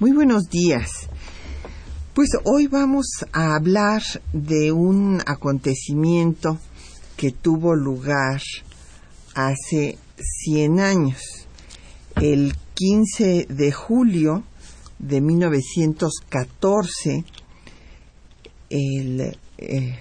[0.00, 1.08] Muy buenos días.
[2.14, 4.00] Pues hoy vamos a hablar
[4.32, 6.60] de un acontecimiento
[7.16, 8.40] que tuvo lugar
[9.34, 9.98] hace
[10.44, 11.20] 100 años.
[12.14, 14.44] El 15 de julio
[15.00, 17.24] de 1914,
[18.70, 19.98] el eh,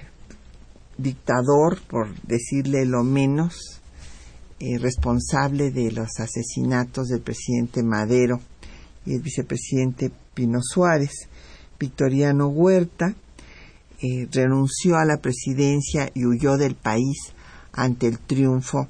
[1.00, 3.82] dictador, por decirle lo menos,
[4.60, 8.40] eh, responsable de los asesinatos del presidente Madero
[9.08, 11.30] y el vicepresidente Pino Suárez,
[11.80, 13.16] Victoriano Huerta,
[14.02, 17.34] eh, renunció a la presidencia y huyó del país
[17.72, 18.90] ante el triunfo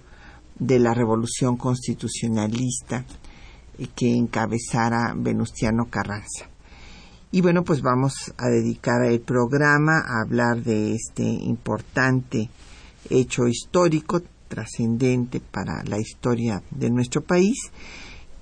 [0.58, 3.05] de la revolución constitucionalista
[3.77, 6.49] eh, que encabezara Venustiano Carranza.
[7.32, 12.49] Y bueno, pues vamos a dedicar el programa a hablar de este importante
[13.10, 17.72] hecho histórico, trascendente para la historia de nuestro país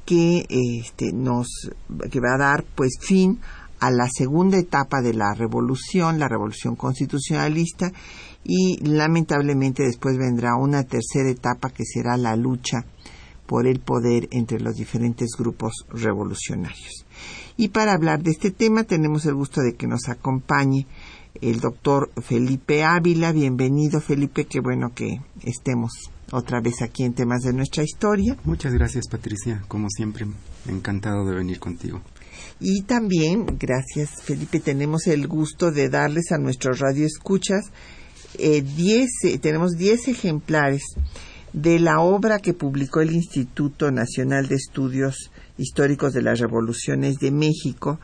[0.05, 1.47] que este, nos
[2.11, 3.39] que va a dar pues fin
[3.79, 7.91] a la segunda etapa de la revolución, la revolución constitucionalista
[8.43, 12.85] y lamentablemente después vendrá una tercera etapa que será la lucha
[13.47, 17.05] por el poder entre los diferentes grupos revolucionarios.
[17.57, 20.87] Y para hablar de este tema tenemos el gusto de que nos acompañe
[21.41, 23.31] el doctor Felipe Ávila.
[23.31, 28.37] Bienvenido Felipe, qué bueno que estemos otra vez aquí en temas de nuestra historia.
[28.43, 30.25] Muchas gracias Patricia, como siempre,
[30.67, 32.01] encantado de venir contigo.
[32.59, 37.71] Y también, gracias Felipe, tenemos el gusto de darles a nuestros radioescuchas
[38.37, 40.83] eh, diez, eh, tenemos 10 ejemplares
[41.53, 47.31] de la obra que publicó el Instituto Nacional de Estudios Históricos de las Revoluciones de
[47.31, 47.99] México.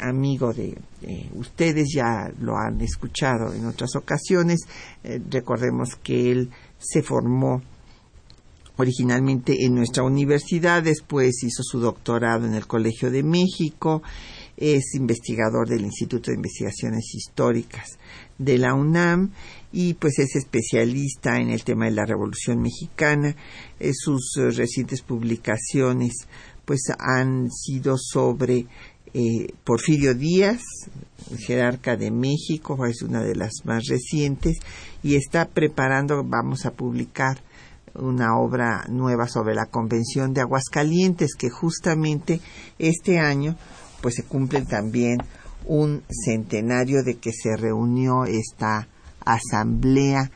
[0.00, 0.76] amigo de
[1.34, 4.60] ustedes, ya lo han escuchado en otras ocasiones.
[5.04, 7.62] Eh, recordemos que él se formó
[8.76, 14.02] originalmente en nuestra universidad, después hizo su doctorado en el Colegio de México,
[14.56, 17.98] es investigador del Instituto de Investigaciones Históricas
[18.38, 19.32] de la UNAM
[19.72, 23.34] y pues es especialista en el tema de la Revolución Mexicana.
[23.80, 26.28] Eh, sus recientes publicaciones
[26.64, 28.66] pues han sido sobre
[29.18, 30.62] eh, Porfirio Díaz,
[31.38, 34.58] jerarca de México, es una de las más recientes,
[35.02, 37.42] y está preparando, vamos a publicar
[37.96, 42.40] una obra nueva sobre la Convención de Aguascalientes, que justamente
[42.78, 43.56] este año
[44.02, 45.18] pues se cumple también
[45.66, 48.86] un centenario de que se reunió esta
[49.24, 50.30] asamblea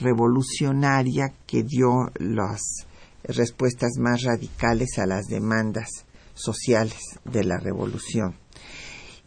[0.00, 2.60] revolucionaria que dio las
[3.22, 6.04] respuestas más radicales a las demandas
[6.34, 8.36] sociales de la revolución.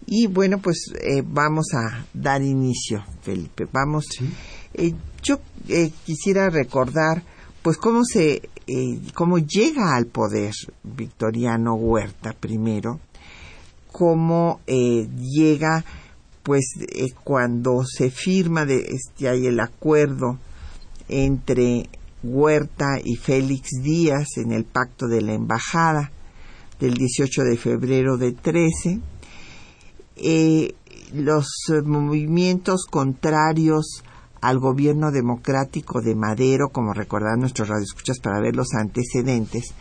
[0.05, 3.67] Y bueno, pues eh, vamos a dar inicio, Felipe.
[3.71, 4.05] Vamos.
[4.73, 4.93] Eh,
[5.23, 7.23] yo eh, quisiera recordar,
[7.61, 8.49] pues cómo se,
[9.13, 12.99] cómo llega al poder Victoriano Huerta primero,
[13.91, 15.83] cómo eh, llega,
[16.43, 20.37] pues eh, cuando se firma de, este, hay el acuerdo
[21.09, 21.89] entre
[22.21, 26.11] Huerta y Félix Díaz en el pacto de la embajada
[26.79, 28.99] del 18 de febrero de 13,
[30.17, 30.75] eh,
[31.13, 31.47] los
[31.85, 34.03] movimientos contrarios
[34.41, 39.73] al gobierno democrático de Madero, como recordar nuestros radioescuchas para ver los antecedentes,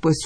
[0.00, 0.16] pues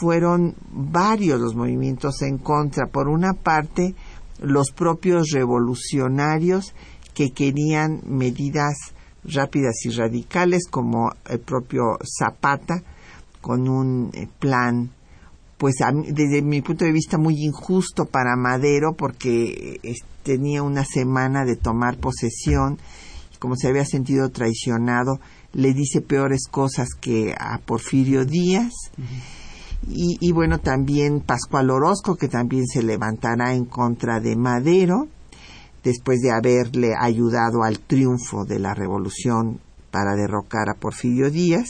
[0.00, 2.86] fueron varios los movimientos en contra.
[2.86, 3.94] Por una parte,
[4.40, 6.74] los propios revolucionarios
[7.14, 8.74] que querían medidas
[9.24, 12.82] rápidas y radicales, como el propio Zapata,
[13.40, 14.90] con un eh, plan,
[15.60, 15.74] pues
[16.08, 21.54] desde mi punto de vista muy injusto para Madero, porque eh, tenía una semana de
[21.54, 22.78] tomar posesión,
[23.34, 25.20] y como se había sentido traicionado,
[25.52, 28.72] le dice peores cosas que a Porfirio Díaz.
[29.86, 35.08] y, bueno, también Pascual Orozco, que también se levantará en contra de Madero,
[35.84, 39.60] después de haberle ayudado al triunfo de la revolución
[39.90, 41.68] para derrocar a Porfirio Díaz.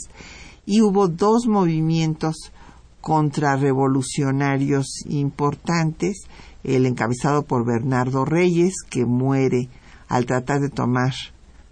[0.65, 2.53] Y hubo dos movimientos
[3.01, 6.23] contrarrevolucionarios importantes,
[6.63, 9.69] el encabezado por Bernardo Reyes, que muere
[10.07, 11.13] al tratar de tomar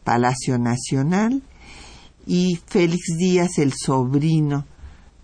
[0.03, 1.41] Palacio Nacional,
[2.25, 4.65] y Félix Díaz, el sobrino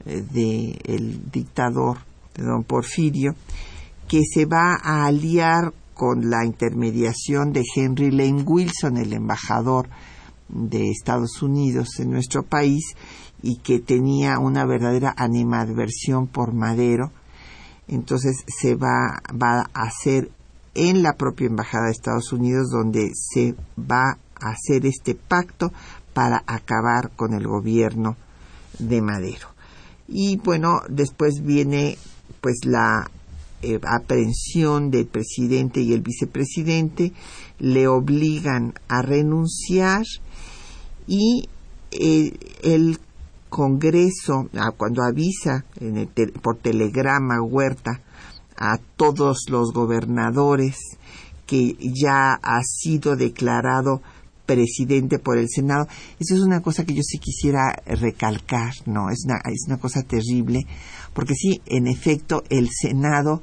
[0.05, 1.97] eh, del dictador
[2.35, 3.35] de don Porfirio,
[4.07, 9.87] que se va a aliar con la intermediación de Henry Lane Wilson, el embajador
[10.49, 12.95] de Estados Unidos en nuestro país,
[13.45, 17.11] y que tenía una verdadera animadversión por Madero.
[17.87, 20.31] Entonces se va, va a hacer
[20.73, 25.71] en la propia embajada de Estados Unidos donde se va a hacer este pacto
[26.15, 28.17] para acabar con el gobierno
[28.79, 29.49] de Madero.
[30.07, 31.99] Y bueno, después viene
[32.41, 33.11] pues la
[33.61, 37.13] eh, aprehensión del presidente y el vicepresidente,
[37.59, 40.03] le obligan a renunciar
[41.05, 41.47] y
[41.91, 42.33] eh,
[42.63, 42.99] el
[43.55, 45.63] Congreso, ah, cuando avisa
[46.41, 48.01] por telegrama Huerta
[48.57, 50.75] a todos los gobernadores
[51.45, 54.01] que ya ha sido declarado
[54.45, 55.87] presidente por el Senado.
[56.19, 59.09] Eso es una cosa que yo sí quisiera recalcar, ¿no?
[59.09, 60.67] Es una, es una cosa terrible,
[61.13, 63.41] porque sí, en efecto, el Senado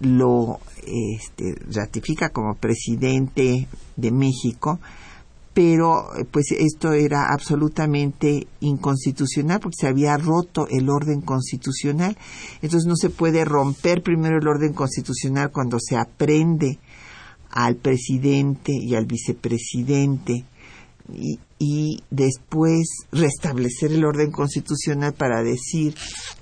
[0.00, 3.66] lo este, ratifica como presidente
[3.96, 4.78] de México,
[5.58, 12.16] pero pues esto era absolutamente inconstitucional porque se había roto el orden constitucional.
[12.62, 16.78] Entonces no se puede romper primero el orden constitucional cuando se aprende
[17.50, 20.44] al presidente y al vicepresidente
[21.12, 25.96] y, y, después restablecer el orden constitucional para decir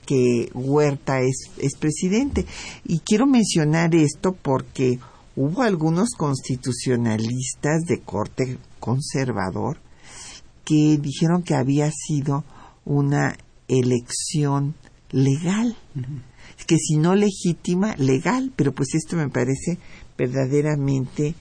[0.04, 2.44] que Huerta es, es presidente.
[2.84, 4.98] Y quiero mencionar esto porque
[5.36, 9.78] hubo algunos constitucionalistas de corte conservador
[10.64, 12.44] que dijeron que había sido
[12.84, 13.36] una
[13.68, 14.74] elección
[15.10, 15.76] legal,
[16.66, 19.78] que si no legítima, legal, pero pues esto me parece
[20.18, 21.34] verdaderamente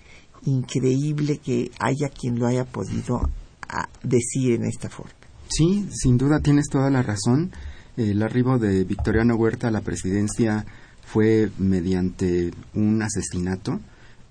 [0.46, 3.30] increíble que haya quien lo haya podido
[3.70, 5.14] ah, decir en esta forma.
[5.48, 7.52] Sí, sin duda tienes toda la razón.
[7.98, 10.66] El arribo de Victoriano Huerta a la presidencia
[11.06, 13.80] fue mediante un asesinato,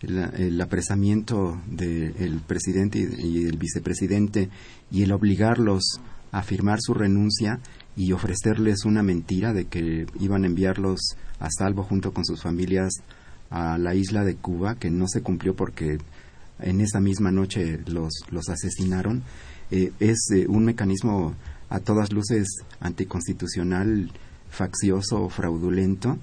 [0.00, 4.50] el, apresamiento del presidente y, el vicepresidente
[4.90, 7.60] y el obligarlos a firmar su renuncia
[7.96, 11.00] y ofrecerles una mentira de que iban a enviarlos
[11.38, 12.92] a salvo junto con sus familias
[13.50, 15.98] a la isla de Cuba, que no se cumplió porque
[16.58, 19.22] en esa misma noche los, los asesinaron,
[19.70, 21.34] eh, es eh, un mecanismo
[21.70, 22.46] a todas luces
[22.80, 24.10] anticonstitucional,
[24.50, 26.18] faccioso, fraudulento.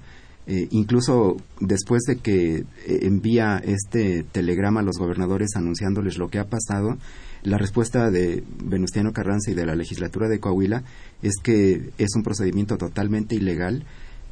[0.46, 6.48] Eh, incluso después de que envía este telegrama a los gobernadores anunciándoles lo que ha
[6.48, 6.98] pasado,
[7.42, 10.84] la respuesta de Venustiano Carranza y de la legislatura de Coahuila
[11.22, 13.84] es que es un procedimiento totalmente ilegal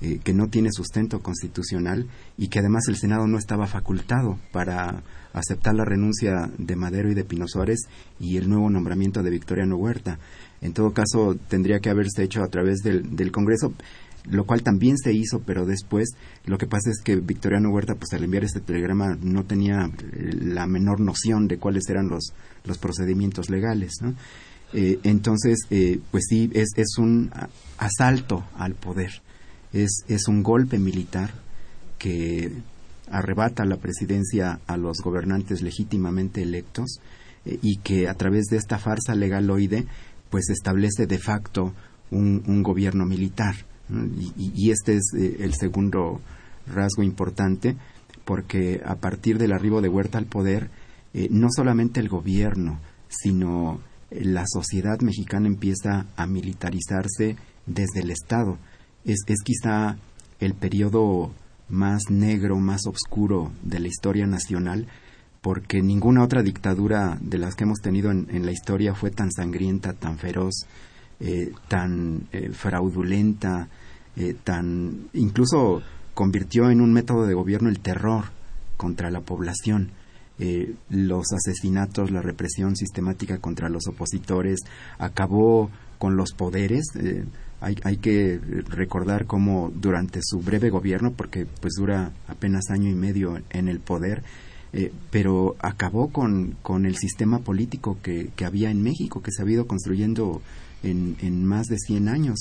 [0.02, 2.06] eh, que no tiene sustento constitucional
[2.38, 5.02] y que además el Senado no estaba facultado para
[5.34, 7.80] aceptar la renuncia de Madero y de Pino Suárez
[8.18, 10.18] y el nuevo nombramiento de Victoriano Huerta.
[10.62, 13.74] En todo caso, tendría que haberse hecho a través del, Congreso
[14.28, 16.10] lo cual también se hizo, pero después
[16.46, 20.30] lo que pasa es que Victoriano Huerta, pues al enviar este telegrama no tenía eh,
[20.42, 22.32] la menor noción de cuáles eran los,
[22.64, 23.92] los procedimientos legales.
[24.72, 25.58] Eh, entonces,
[26.10, 27.30] pues sí, es, es un
[27.78, 29.22] asalto al poder
[29.72, 31.30] es, es un golpe militar
[31.98, 32.52] que
[33.10, 37.00] arrebata la presidencia a los gobernantes legítimamente electos
[37.44, 39.86] eh, y que a través de esta farsa legaloide
[40.30, 41.74] pues establece de facto
[42.10, 43.56] un, un gobierno militar
[44.36, 46.20] y, este es eh, el segundo
[46.66, 47.76] rasgo importante
[48.24, 50.70] porque a partir del arribo de Huerta al poder,
[51.14, 52.78] eh, no solamente el gobierno,
[53.08, 53.80] sino
[54.10, 58.58] la sociedad mexicana empieza a militarizarse desde el Estado.
[59.04, 59.96] Es, es quizá
[60.38, 61.32] el periodo
[61.68, 64.86] más negro, más oscuro de la historia nacional,
[65.40, 69.94] porque ninguna otra dictadura de las que hemos tenido en, la historia fue tan sangrienta,
[69.94, 70.66] tan feroz,
[71.20, 73.68] eh, tan eh, fraudulenta,
[74.16, 75.82] eh, tan incluso
[76.14, 78.24] convirtió en un método de gobierno el terror
[78.76, 79.92] contra la población.
[80.88, 84.60] los asesinatos, la represión sistemática contra los opositores,
[84.98, 86.86] acabó con los poderes.
[87.60, 88.40] Hay, hay, que
[88.70, 93.80] recordar cómo durante su breve gobierno, porque pues dura apenas año y medio en el
[93.80, 94.22] poder,
[94.72, 99.42] eh, pero acabó con, con, el sistema político que, que, había en México, que se
[99.42, 100.42] ha ido construyendo
[100.84, 102.38] en, en más de 100 años.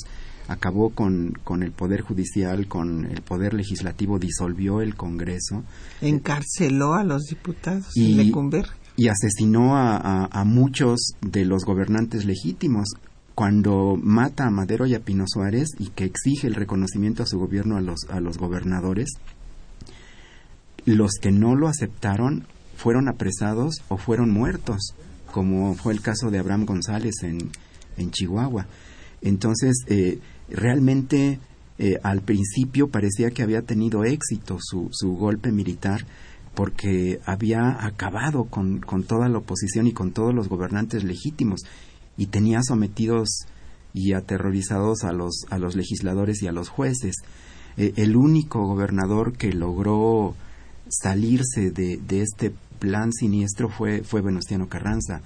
[0.49, 5.63] Acabó con, con, el Poder Judicial, con el Poder Legislativo, disolvió el Congreso.
[6.01, 8.33] Encarceló a los diputados y,
[8.97, 12.89] y asesinó a, a, muchos de los gobernantes legítimos
[13.35, 17.39] cuando mata a Madero y a Pino Suárez y que exige el reconocimiento a su
[17.39, 19.07] gobierno a los, a los gobernadores,
[20.85, 24.95] los que no lo aceptaron fueron apresados o fueron muertos,
[25.31, 27.51] como fue el caso de Abraham González en,
[27.97, 28.67] en Chihuahua.
[29.21, 30.19] Entonces, eh,
[30.51, 31.39] realmente
[31.77, 36.05] eh, al principio parecía que había tenido éxito su, su golpe militar
[36.55, 41.61] porque había acabado con, con, toda la oposición y con todos los gobernantes legítimos
[42.17, 43.45] y tenía sometidos
[43.93, 47.15] y aterrorizados a los, a los legisladores y a los jueces.
[47.77, 50.35] Eh, el único gobernador que logró
[50.89, 55.21] salirse de, este plan siniestro fue, fue Venustiano Carranza.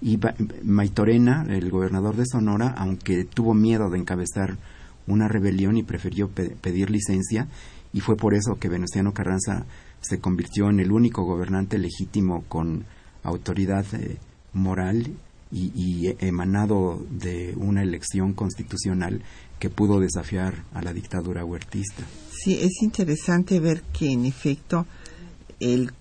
[0.00, 0.18] Y
[0.62, 4.58] Maitorena, el gobernador de Sonora, aunque tuvo miedo de encabezar
[5.06, 7.48] una rebelión y prefirió pedir licencia,
[7.92, 9.64] y fue por eso que Venustiano Carranza
[10.00, 12.84] se convirtió en el único gobernante legítimo con
[13.22, 14.18] autoridad eh,
[14.52, 15.14] moral
[15.50, 19.22] y, y, emanado de una elección constitucional
[19.58, 22.04] que pudo desafiar a la dictadura huertista.
[22.30, 24.86] Sí, es interesante ver que en efecto
[25.60, 25.92] el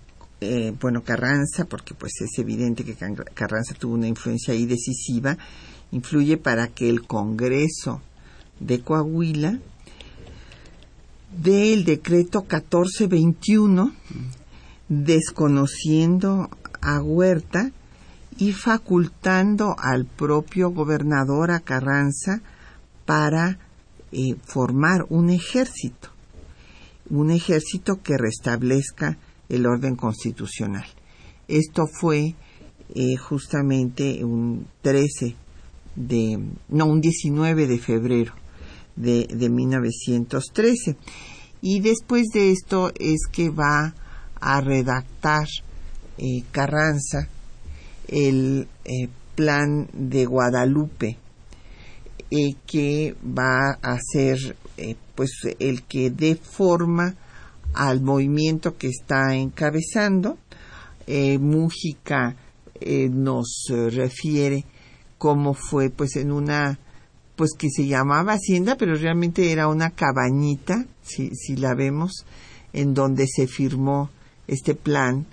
[0.41, 2.95] eh, bueno Carranza porque pues es evidente que
[3.33, 5.37] Carranza tuvo una influencia ahí decisiva
[5.91, 8.01] influye para que el Congreso
[8.59, 9.59] de Coahuila
[11.37, 13.93] dé el decreto 1421
[14.87, 16.49] desconociendo
[16.81, 17.71] a Huerta
[18.37, 22.41] y facultando al propio gobernador a Carranza
[23.05, 23.57] para
[24.11, 26.09] eh, formar un ejército,
[27.09, 29.17] un ejército que restablezca
[29.49, 30.85] el orden constitucional.
[31.47, 32.35] Esto fue
[32.93, 35.35] eh, justamente un 13
[35.95, 38.33] de, no, un 19 de febrero
[38.95, 40.95] de, de 1913.
[41.61, 43.93] Y después de esto es que va
[44.39, 45.47] a redactar
[46.17, 47.27] eh, Carranza
[48.07, 51.17] el eh, plan de Guadalupe,
[52.67, 54.57] que va a ser
[55.15, 57.15] pues el que dé forma
[57.75, 60.37] al movimiento que está encabezando.
[61.07, 61.37] Eh,
[62.81, 64.65] eh, nos refiere
[65.17, 66.79] cómo fue pues en una
[67.35, 72.25] pues que se llamaba hacienda pero realmente era una cabañita si, si la vemos
[72.73, 74.09] en donde se firmó
[74.47, 75.25] este plan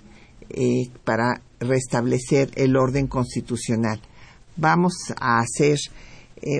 [0.51, 3.99] eh, para restablecer el orden constitucional
[4.55, 5.79] vamos a hacer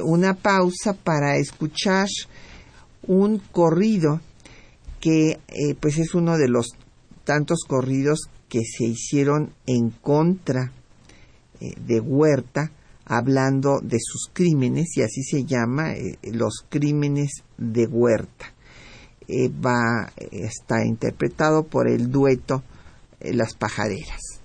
[0.04, 2.08] una pausa para escuchar
[3.06, 4.22] un corrido
[5.04, 6.70] que eh, pues es uno de los
[7.26, 10.72] tantos corridos que se hicieron en contra
[11.60, 12.72] eh, de Huerta,
[13.04, 18.54] hablando de sus crímenes, y así se llama, eh, los crímenes de Huerta.
[19.30, 22.64] va, está interpretado por el dueto
[23.20, 24.40] Las Pajaderas.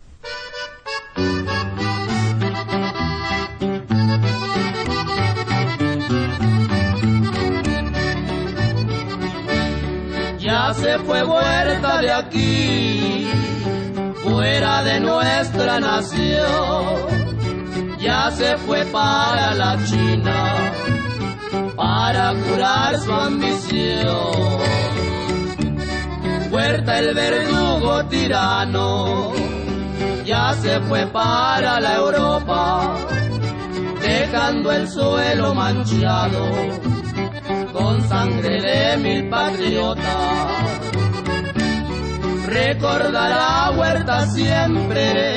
[10.80, 13.28] Se fue vuelta de aquí,
[14.22, 17.08] fuera de nuestra nación,
[17.98, 20.54] ya se fue para la China,
[21.74, 24.58] para curar su ambición.
[26.50, 29.32] Huerta el verdugo tirano,
[30.24, 32.96] ya se fue para la Europa,
[34.00, 36.97] dejando el suelo manchado
[37.72, 40.04] con sangre de mil patriotas.
[42.46, 45.34] Recordará Huerta siempre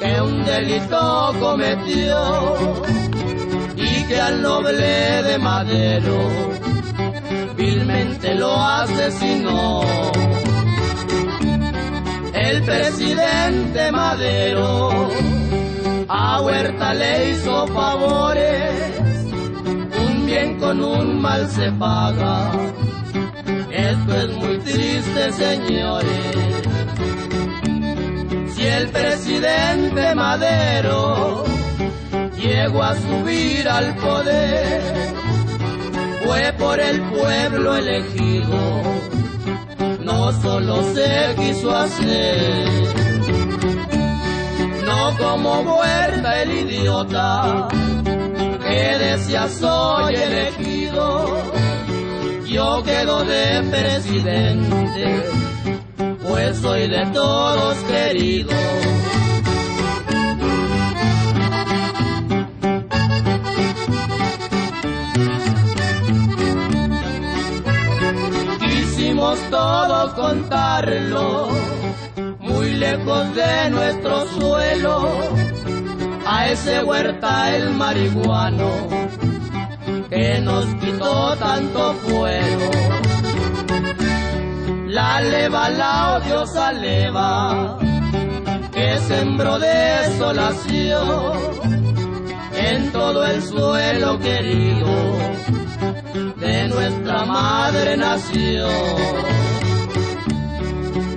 [0.00, 2.82] que un delito cometió
[3.76, 6.18] y que al noble de Madero
[7.56, 9.82] vilmente lo asesinó.
[12.34, 15.08] El presidente Madero
[16.08, 19.07] a Huerta le hizo favores,
[20.28, 22.52] bien con un mal se paga.
[23.70, 26.34] Esto es muy triste, señores.
[28.54, 31.44] Si el presidente Madero
[32.36, 34.82] llegó a subir al poder,
[36.24, 38.82] fue por el pueblo elegido,
[40.00, 42.68] no solo se quiso hacer,
[44.84, 47.68] no como muerta el idiota
[48.78, 51.42] que decía soy elegido,
[52.46, 55.22] yo quedo de presidente,
[56.22, 58.52] pues soy de todos querido.
[69.50, 71.48] todo contarlo,
[72.40, 75.08] muy lejos de nuestro suelo,
[76.30, 78.70] a ese huerta el marihuano
[80.10, 82.70] que nos quitó tanto fuego.
[84.88, 87.78] La leva, la odiosa leva,
[88.72, 91.32] que sembró desolación
[92.54, 94.88] en todo el suelo querido
[96.36, 98.68] de nuestra madre nació.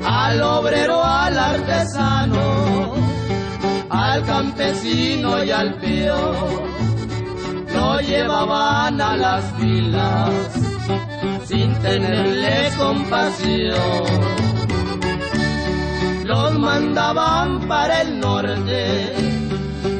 [0.06, 3.01] Al obrero, al artesano,
[4.12, 6.64] al campesino y al peón,
[7.74, 10.30] lo llevaban a las filas
[11.46, 14.04] sin tenerle compasión.
[16.26, 19.14] Los mandaban para el norte,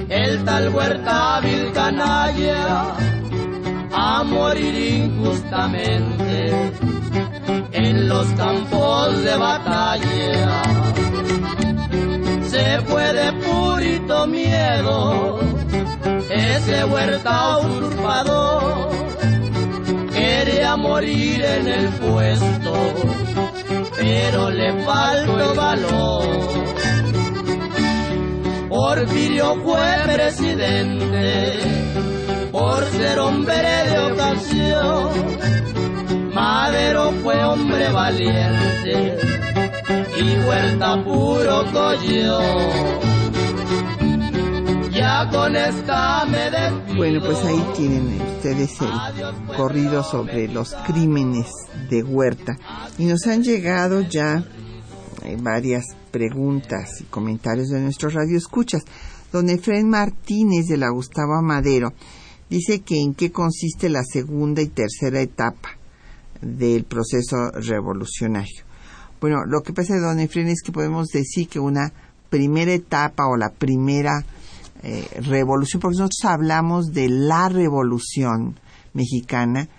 [0.10, 2.96] el tal huerta vil canalla
[3.94, 4.76] a morir
[5.06, 6.72] injustamente
[7.72, 10.62] en los campos de batalla.
[12.80, 15.40] Fue de purito miedo
[16.30, 18.90] ese huerta usurpador.
[20.14, 22.74] Quería morir en el puesto,
[23.98, 26.24] pero le faltó valor.
[28.70, 31.60] Porfirio fue presidente
[32.52, 33.56] por ser hombre
[33.90, 35.10] de ocasión.
[36.34, 39.41] Madero fue hombre valiente
[39.90, 43.12] y Huerta puro collón.
[44.92, 46.98] Ya con esta me despido.
[46.98, 51.48] Bueno, pues ahí tienen ustedes el corrido sobre los crímenes
[51.90, 52.58] de Huerta.
[52.98, 54.44] Y nos han llegado ya
[55.24, 58.84] eh, varias preguntas y comentarios de nuestros radioescuchas.
[59.32, 61.94] Don Efren Martínez de la Gustavo Madero
[62.50, 65.70] dice que en qué consiste la segunda y tercera etapa
[66.42, 68.71] del proceso revolucionario.
[69.22, 71.94] Bueno, lo que pasa, don Efren, es que podemos decir que una
[72.32, 74.26] primera etapa o la primera
[74.82, 78.60] eh, revolución, porque nosotros hablamos de la revolución
[78.94, 79.70] mexicana,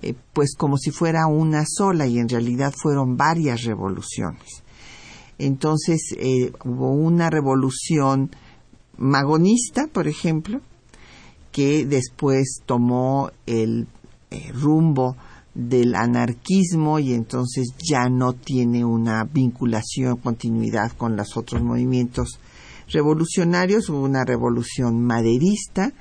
[0.00, 4.62] eh, pues como si fuera una sola y en realidad fueron varias revoluciones.
[5.38, 8.30] Entonces eh, hubo una revolución
[8.96, 10.60] magonista, por ejemplo,
[11.50, 13.88] que después tomó el
[14.52, 15.16] rumbo
[15.54, 22.40] del anarquismo y entonces ya no tiene una vinculación, continuidad con los otros movimientos
[22.88, 23.88] revolucionarios.
[23.88, 25.92] Hubo una revolución maderista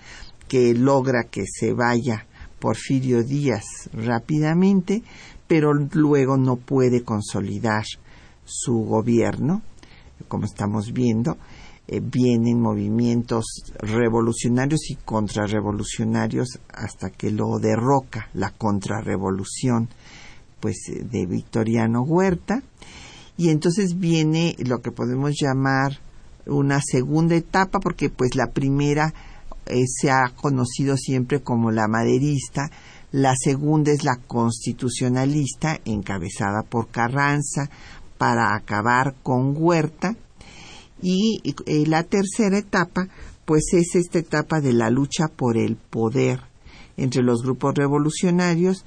[0.48, 2.26] que logra que se vaya
[2.60, 5.04] Porfirio Díaz rápidamente,
[5.48, 7.84] pero luego no puede consolidar
[8.46, 9.62] su gobierno,
[10.28, 11.38] como estamos viendo,
[11.88, 13.46] eh, vienen movimientos
[13.80, 19.90] revolucionarios y contrarrevolucionarios hasta que lo derroca la contrarrevolución
[20.60, 22.64] pues eh, de Victoriano Huerta.
[23.36, 26.00] Y entonces viene lo que podemos llamar
[26.46, 29.14] una segunda etapa porque pues la primera
[29.66, 32.70] eh, se ha conocido siempre como la maderista
[33.14, 37.70] la segunda es la constitucionalista encabezada por Carranza
[38.18, 40.16] para acabar con Huerta
[41.04, 43.10] y eh, la tercera etapa,
[43.44, 46.40] pues es esta etapa de la lucha por el poder
[46.96, 48.86] entre los grupos revolucionarios,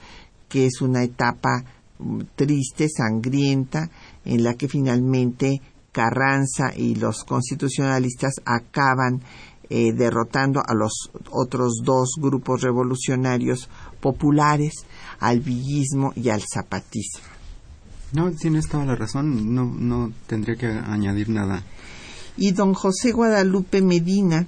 [0.49, 1.63] que es una etapa
[1.99, 3.91] mm, triste, sangrienta,
[4.25, 5.61] en la que finalmente
[5.93, 9.23] Carranza y los constitucionalistas acaban
[9.69, 13.69] eh, derrotando a los otros dos grupos revolucionarios
[14.01, 14.87] populares,
[15.21, 17.25] al villismo y al zapatismo.
[18.13, 21.65] No, tienes toda la razón, no, no tendría que añadir nada
[22.37, 24.47] y don José Guadalupe Medina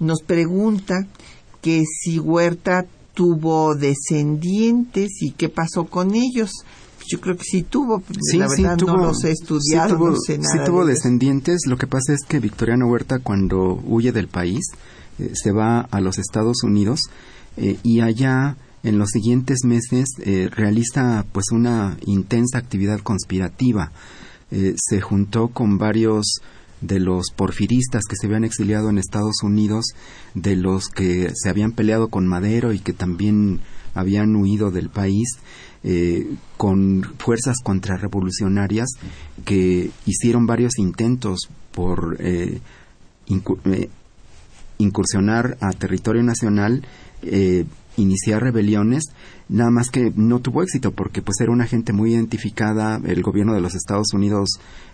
[0.00, 1.06] nos pregunta
[1.60, 2.86] que si Huerta
[3.18, 6.52] tuvo descendientes y qué pasó con ellos.
[7.10, 8.02] Yo creo que sí tuvo,
[8.34, 10.52] la verdad no los he estudiado, tuvo, no sé nada.
[10.52, 14.66] Sí tuvo descendientes, lo que pasa es que Victoriano Huerta cuando huye del país
[15.18, 17.00] eh, se va a los Estados Unidos
[17.56, 23.90] eh, y allá en los siguientes meses eh, realiza pues una intensa actividad conspirativa.
[24.50, 26.40] se juntó con varios
[26.80, 29.86] de los porfiristas que se habían exiliado en Estados Unidos,
[30.34, 33.60] de los que se habían peleado con Madero y que también
[33.94, 35.38] habían huido del país,
[35.84, 38.88] eh, con fuerzas contrarrevolucionarias
[39.44, 42.60] que hicieron varios intentos por eh,
[43.28, 43.90] eh,
[44.78, 46.84] incursionar a territorio nacional
[47.98, 49.04] iniciar rebeliones,
[49.48, 53.54] nada más que no tuvo éxito porque pues era una gente muy identificada, el gobierno
[53.54, 54.48] de los Estados Unidos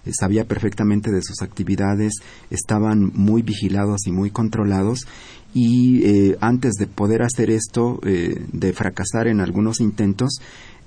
[0.04, 2.14] eh, sabía perfectamente de sus actividades,
[2.50, 5.06] estaban muy vigilados y muy controlados
[5.52, 10.40] y eh, antes de poder hacer esto, eh, de fracasar en algunos intentos,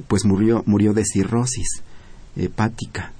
[0.07, 1.83] pues murió, murió de cirrosis
[2.35, 3.13] hepática.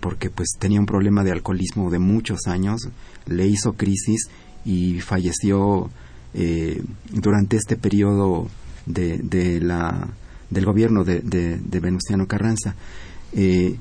[0.00, 2.90] porque pues tenía un problema de alcoholismo de muchos años,
[3.26, 4.28] le hizo crisis
[4.62, 5.88] y falleció
[6.34, 8.48] eh, durante este periodo
[8.86, 10.08] de, de la,
[10.48, 12.74] del gobierno de, de, Venustiano Carranza.
[13.32, 13.76] Eh,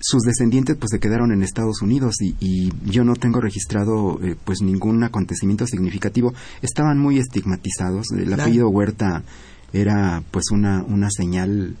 [0.00, 4.60] sus descendientes pues se quedaron en Estados Unidos y, yo no tengo registrado eh, pues
[4.60, 6.34] ningún acontecimiento significativo.
[6.62, 8.10] Estaban muy estigmatizados.
[8.12, 9.22] El apellido Huerta
[9.72, 11.76] era pues una una señal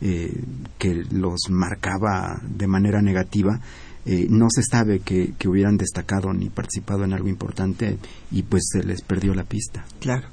[0.00, 3.60] que los marcaba de manera negativa
[4.10, 7.98] eh, no se sabe que, hubieran destacado ni participado en algo importante
[8.30, 9.84] y pues se les perdió la pista.
[10.00, 10.26] Claro.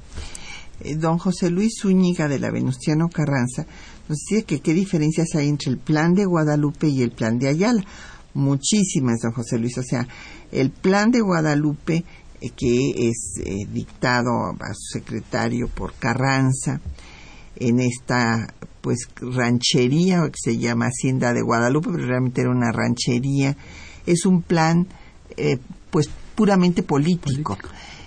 [0.80, 3.66] Eh, don José Luis Zúñiga de la Venustiano Carranza
[4.08, 7.48] nos decía que qué diferencias hay entre el plan de Guadalupe y el plan de
[7.48, 7.84] Ayala.
[8.32, 9.76] Muchísimas, don José Luis.
[9.76, 10.08] O sea,
[10.52, 12.02] el plan de Guadalupe,
[12.40, 13.34] eh, que es
[13.74, 16.80] dictado a su secretario por Carranza,
[17.56, 18.54] en esta
[18.86, 23.56] pues ranchería que se llama Hacienda de Guadalupe, pero realmente era una ranchería.
[24.06, 24.86] Es un plan
[25.36, 25.58] eh,
[25.90, 27.58] pues puramente político.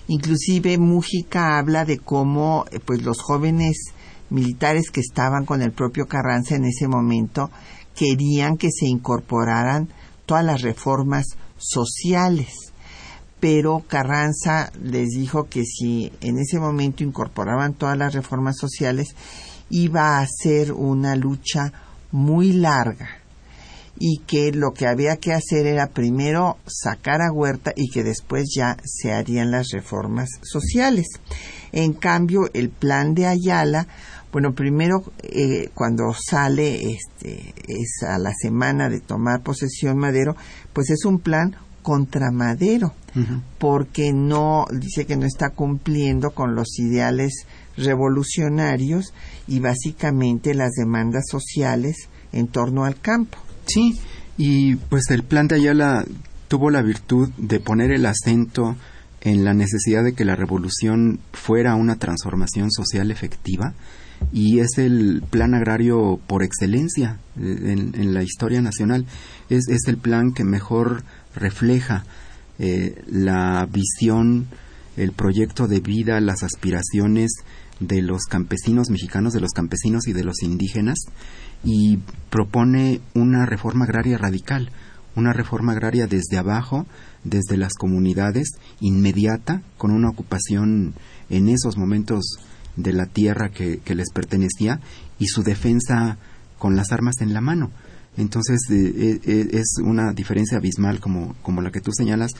[0.07, 3.91] Inclusive Mújica habla de cómo eh, pues los jóvenes
[4.29, 7.51] militares que estaban con el propio Carranza en ese momento
[7.93, 9.89] querían que se incorporaran
[10.25, 11.25] todas las reformas
[11.57, 12.53] sociales.
[13.41, 19.13] Pero Carranza les dijo que si en ese momento incorporaban todas las reformas sociales,
[19.69, 21.71] iba a ser una lucha
[22.11, 23.19] muy larga
[23.99, 28.45] y que lo que había que hacer era primero sacar a Huerta y que después
[28.55, 31.07] ya se harían las reformas sociales.
[31.73, 33.87] En cambio, el plan de Ayala,
[34.31, 40.35] bueno, primero eh, cuando sale este, es a la semana de tomar posesión Madero,
[40.71, 42.93] pues es un plan contra Madero,
[43.57, 47.47] porque no dice que no está cumpliendo con los ideales
[47.83, 49.13] revolucionarios
[49.47, 53.37] y básicamente las demandas sociales en torno al campo.
[53.65, 53.99] Sí,
[54.37, 56.05] y pues el plan de Ayala
[56.47, 58.75] tuvo la virtud de poner el acento
[59.21, 63.73] en la necesidad de que la revolución fuera una transformación social efectiva
[64.31, 69.05] y es el plan agrario por excelencia eh, en, la historia nacional.
[69.49, 71.03] Es, es, el plan que mejor
[71.35, 72.05] refleja
[72.59, 74.47] eh, la visión,
[74.97, 77.31] el proyecto de vida, las aspiraciones
[77.79, 80.97] de los campesinos mexicanos, de los campesinos y de los indígenas,
[81.63, 84.71] y propone una reforma agraria radical,
[85.15, 86.85] una reforma agraria desde abajo,
[87.23, 90.93] desde las comunidades, inmediata, con una ocupación
[91.29, 92.37] en esos momentos
[92.75, 94.79] de la tierra que, les pertenecía
[95.17, 96.17] y su defensa
[96.57, 97.71] con las armas en la mano.
[98.17, 102.31] Entonces eh, eh, es una diferencia abismal como, como la que tú señalas.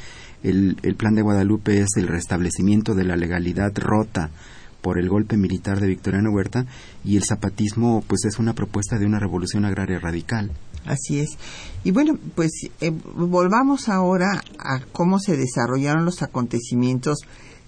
[0.44, 4.30] El, el plan de Guadalupe es el restablecimiento de la legalidad rota
[4.82, 6.66] por el golpe militar de Victoriano Huerta
[7.04, 10.52] y el zapatismo pues es una propuesta de una revolución agraria radical.
[10.86, 11.38] Así es.
[11.84, 17.20] Y bueno, pues eh, volvamos ahora a cómo se desarrollaron los acontecimientos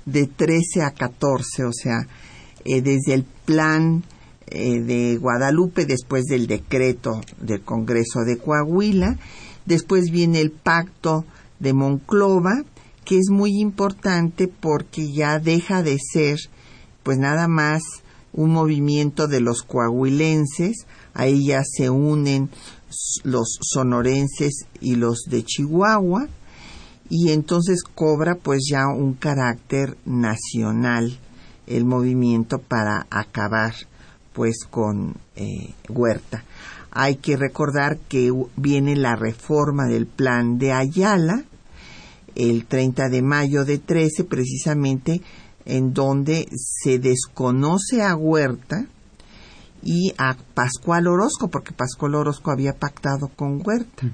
[0.05, 2.07] de 13 a 14, o sea,
[2.65, 4.03] eh, desde el plan
[4.47, 9.17] eh, de Guadalupe, después del decreto del Congreso de Coahuila,
[9.65, 11.25] después viene el pacto
[11.59, 12.63] de Monclova,
[13.05, 16.37] que es muy importante porque ya deja de ser
[17.03, 17.81] pues nada más
[18.33, 22.49] un movimiento de los coahuilenses, ahí ya se unen
[23.23, 26.27] los sonorenses y los de Chihuahua,
[27.09, 31.19] y entonces cobra pues ya un carácter nacional
[31.67, 33.73] el movimiento para acabar
[34.33, 36.43] pues con eh, Huerta.
[36.89, 41.43] Hay que recordar que viene la reforma del plan de Ayala
[42.35, 45.21] el 30 de mayo de 13 precisamente
[45.71, 48.87] en donde se desconoce a Huerta
[49.81, 54.11] y a Pascual Orozco, porque Pascual Orozco había pactado con Huerta.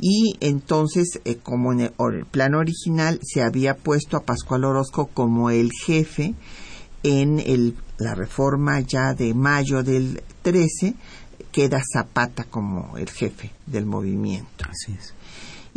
[0.00, 5.08] Y entonces, eh, como en el, el, plan original, se había puesto a Pascual Orozco
[5.08, 6.34] como el jefe
[7.02, 10.94] en el, la reforma ya de mayo del 13,
[11.52, 14.64] queda Zapata como el jefe del movimiento.
[14.64, 15.15] Así es.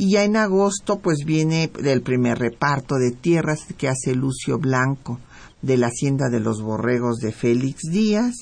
[0.02, 5.20] Y ya en agosto, pues viene el primer reparto de tierras que hace Lucio Blanco
[5.62, 8.34] de la Hacienda de los Borregos de Félix Díaz.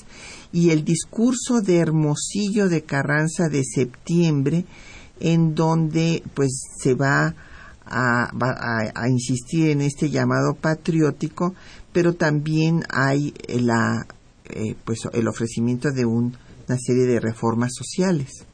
[0.52, 4.66] Y el discurso de Hermosillo de Carranza de septiembre,
[5.18, 7.34] en donde pues se va
[7.84, 11.56] a, insistir en este llamado patriótico,
[11.92, 14.06] pero también hay la,
[14.44, 16.36] eh, pues el ofrecimiento de un,
[16.68, 18.46] una serie de reformas sociales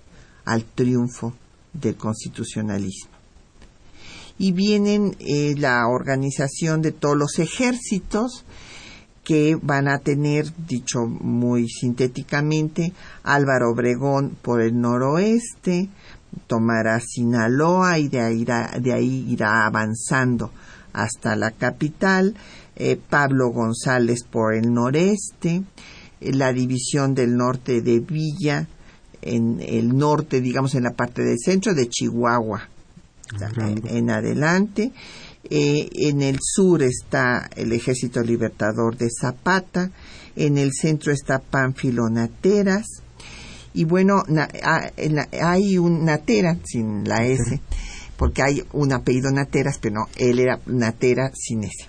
[0.47, 1.35] al triunfo
[1.75, 3.11] del constitucionalismo.
[4.39, 8.45] Y vienen eh, la organización de todos los ejércitos
[9.23, 15.89] que van a tener, dicho muy sintéticamente, Álvaro Obregón por el noroeste,
[16.47, 20.51] tomará Sinaloa y de ahí irá, avanzando
[20.93, 22.35] hasta la capital,
[22.77, 25.63] eh, Pablo González por el noreste,
[26.21, 28.69] eh, la división del norte de Villa,
[29.25, 32.69] en el norte, digamos en la parte del centro de Chihuahua,
[33.59, 34.93] en, en adelante.
[35.51, 39.91] Eh, en el sur está el Ejército Libertador de Zapata,
[40.37, 42.87] en el centro está Pánfilo Nateras,
[43.75, 47.61] y bueno, na, a, la, hay un Natera sin la S,
[48.17, 51.89] porque hay un apellido Nateras, pero no, él era Natera sin S.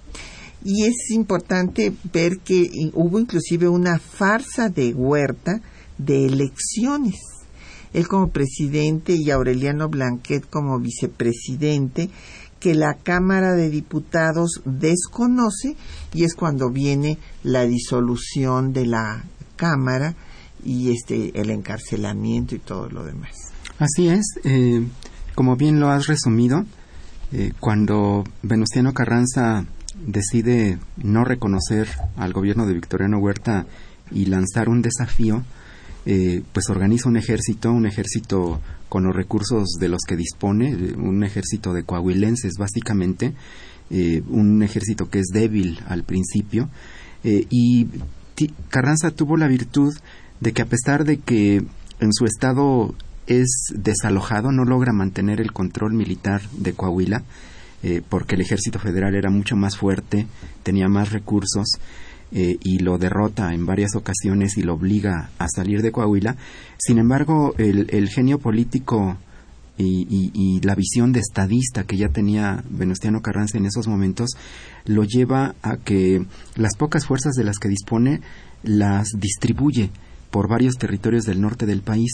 [0.64, 5.62] Y es importante ver que hubo inclusive una farsa de Huerta
[5.98, 7.16] de elecciones.
[7.94, 12.10] Él como presidente y Aureliano Blanquet como vicepresidente,
[12.60, 15.76] que la Cámara de Diputados desconoce
[16.14, 19.24] y es cuando viene la disolución de la
[19.56, 20.16] Cámara
[20.64, 23.32] y este el encarcelamiento y todo lo demás.
[23.78, 24.86] Así es, eh,
[25.36, 26.66] como bien lo has resumido,
[27.32, 29.66] eh, cuando Venustiano Carranza
[30.06, 33.66] decide no reconocer al gobierno de Victoriano Huerta
[34.12, 35.44] y lanzar un desafío,
[36.06, 41.24] eh, pues organiza un ejército, un ejército con los recursos de los que dispone, un
[41.24, 43.34] ejército de coahuilenses básicamente,
[43.90, 46.70] eh, un ejército que es débil al principio,
[47.24, 47.88] eh, y
[48.70, 49.94] Carranza tuvo la virtud
[50.40, 51.64] de que a pesar de que
[52.00, 52.94] en su estado
[53.28, 57.24] es desalojado, no logra mantener el control militar de Coahuila,
[57.84, 60.28] eh, porque el ejército federal era mucho más fuerte,
[60.64, 61.68] tenía más recursos,
[62.32, 66.36] eh, y lo derrota en varias ocasiones y lo obliga a salir de Coahuila.
[66.78, 69.18] Sin embargo, el, el genio político
[69.78, 74.30] y, y, y, la visión de estadista que ya tenía Venustiano Carranza en esos momentos
[74.86, 78.22] lo lleva a que las pocas fuerzas de las que dispone
[78.64, 79.90] las distribuye
[80.32, 82.12] por varios territorios del norte del país,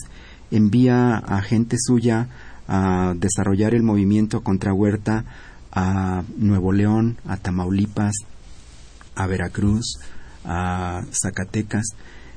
[0.51, 2.27] envía a gente suya
[2.67, 5.25] a desarrollar el movimiento contra Huerta
[5.71, 8.13] a Nuevo León, a Tamaulipas,
[9.15, 9.99] a Veracruz,
[10.45, 11.85] a Zacatecas,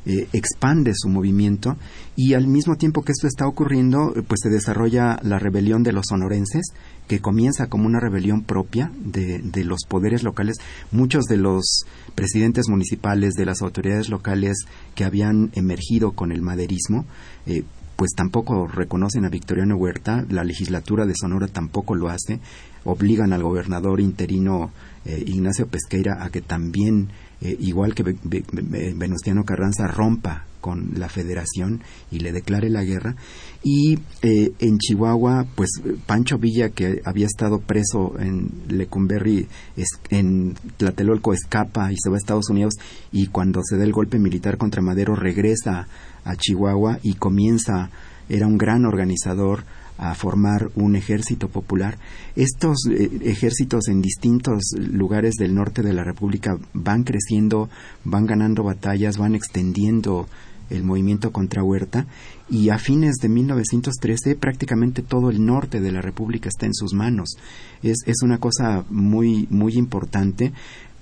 [0.07, 1.79] eh, expande su movimiento
[2.15, 6.05] y al mismo tiempo que esto está ocurriendo, pues se desarrolla la rebelión de los
[6.11, 6.63] sonorenses,
[7.09, 10.57] que comienza como una rebelión propia de, de, los poderes locales.
[10.93, 11.85] Muchos de los
[12.15, 17.07] presidentes municipales, de las autoridades locales que habían emergido con el maderismo,
[17.47, 17.65] eh,
[17.97, 22.41] pues tampoco reconocen a Victoriano Huerta, la legislatura de Sonora tampoco lo hace,
[22.85, 24.71] obligan al gobernador interino
[25.05, 31.83] eh, Ignacio Pesqueira a que también, eh, igual que Venustiano Carranza, rompa con la federación
[32.11, 33.17] y le declare la guerra.
[33.63, 35.69] Y eh, en Chihuahua, pues
[36.07, 42.17] Pancho Villa, que había estado preso en Lecumberri, es, en Tlatelolco, escapa y se va
[42.17, 42.73] a Estados Unidos
[43.13, 45.87] y cuando se da el golpe militar contra Madero regresa
[46.25, 47.91] a Chihuahua y comienza,
[48.31, 49.65] era un gran organizador,
[49.99, 51.99] a formar un ejército popular.
[52.37, 57.69] Estos eh, ejércitos en distintos lugares del norte de la República van creciendo,
[58.05, 60.27] van ganando batallas, van extendiendo
[60.71, 62.07] el movimiento contra Huerta
[62.49, 66.95] y a fines de 1913 prácticamente todo el norte de la República está en sus
[66.95, 67.37] manos.
[67.83, 70.53] Es, es una cosa muy, muy importante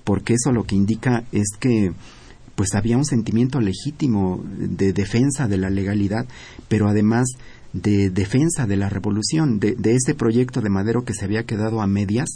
[0.03, 1.93] porque eso lo que indica es que
[2.55, 6.27] pues había un sentimiento legítimo de defensa de la legalidad,
[6.67, 7.25] pero además
[7.73, 11.81] de defensa de la revolución, de, de ese proyecto de Madero que se había quedado
[11.81, 12.29] a medias,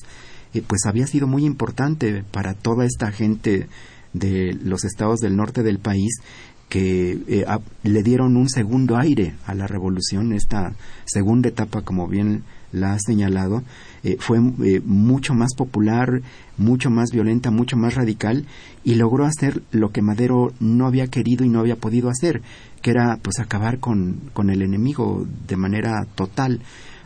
[0.53, 3.67] eh, pues había sido muy importante para toda esta gente
[4.13, 6.21] de los estados del norte del país
[6.69, 7.45] que eh,
[7.83, 10.73] le dieron un segundo aire a la revolución, esta
[11.05, 13.63] segunda etapa, como bien la ha señalado,
[14.03, 16.21] eh, fue eh, mucho más popular,
[16.57, 18.45] mucho más violenta, mucho más radical
[18.83, 22.41] y logró hacer lo que Madero no había querido y no había podido hacer,
[22.81, 26.61] que era pues acabar con, con el enemigo de manera total,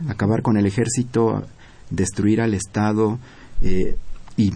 [0.08, 1.46] acabar con el ejército,
[1.90, 3.18] destruir al Estado
[4.36, 4.52] y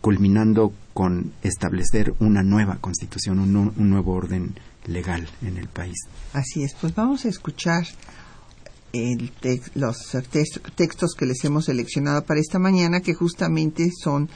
[0.00, 4.54] culminando con establecer una nueva constitución, un, nuevo orden
[4.86, 5.96] legal en el país.
[6.32, 7.84] Así es, pues vamos a escuchar
[9.74, 9.96] los
[10.76, 14.28] textos que les hemos seleccionado para esta mañana, que justamente son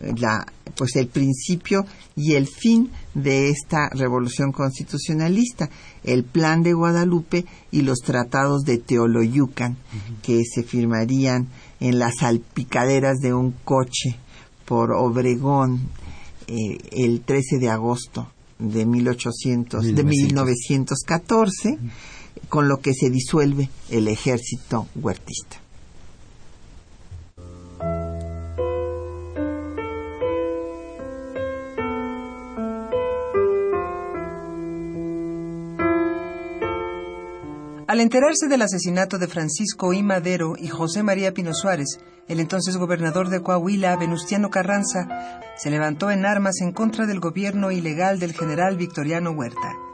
[0.00, 1.84] eh, la, pues el principio
[2.16, 5.70] y el fin de esta revolución constitucionalista,
[6.04, 9.76] el plan de Guadalupe y los tratados de Teoloyucan,
[10.22, 11.48] que se firmarían
[11.80, 14.16] en las salpicaderas de un coche
[14.64, 15.88] por Obregón
[16.46, 21.78] eh, el 13 de agosto de 1800 de 1914
[22.48, 25.58] con lo que se disuelve el ejército huertista.
[37.88, 40.02] Al enterarse del asesinato de Francisco I.
[40.02, 46.10] Madero y José María Pino Suárez, el entonces gobernador de Coahuila, Venustiano Carranza, se levantó
[46.10, 49.87] en armas en contra del gobierno ilegal del general Victoriano Huerta.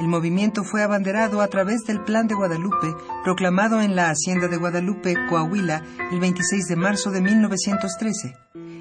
[0.00, 4.56] El movimiento fue abanderado a través del Plan de Guadalupe, proclamado en la Hacienda de
[4.56, 8.34] Guadalupe, Coahuila, el 26 de marzo de 1913.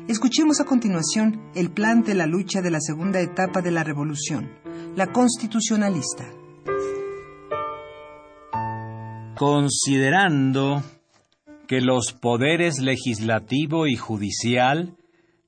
[0.08, 4.50] Escuchemos a continuación el plan de la lucha de la segunda etapa de la Revolución,
[4.96, 6.26] la constitucionalista.
[9.38, 10.82] Considerando
[11.68, 14.98] que los poderes legislativo y judicial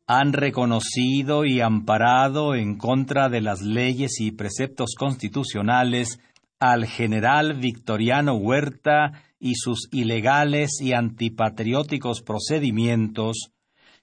[0.08, 6.20] han reconocido y amparado en contra de las leyes y preceptos constitucionales
[6.60, 13.52] al general Victoriano Huerta y sus ilegales y antipatrióticos procedimientos,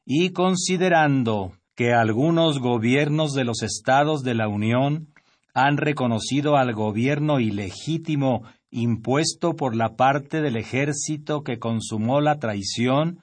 [0.04, 5.08] y considerando que algunos gobiernos de los estados de la Unión
[5.54, 13.21] han reconocido al gobierno ilegítimo impuesto por la parte del ejército que consumó la traición,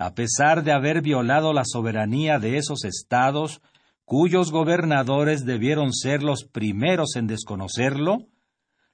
[0.00, 3.60] a pesar de haber violado la soberanía de esos estados,
[4.06, 8.26] cuyos gobernadores debieron ser los primeros en desconocerlo,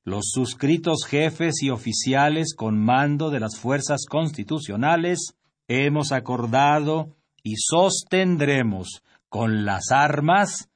[0.03, 5.37] los suscritos jefes y oficiales con mando de las fuerzas constitucionales,
[5.69, 10.71] hemos acordado y sostendremos con las armas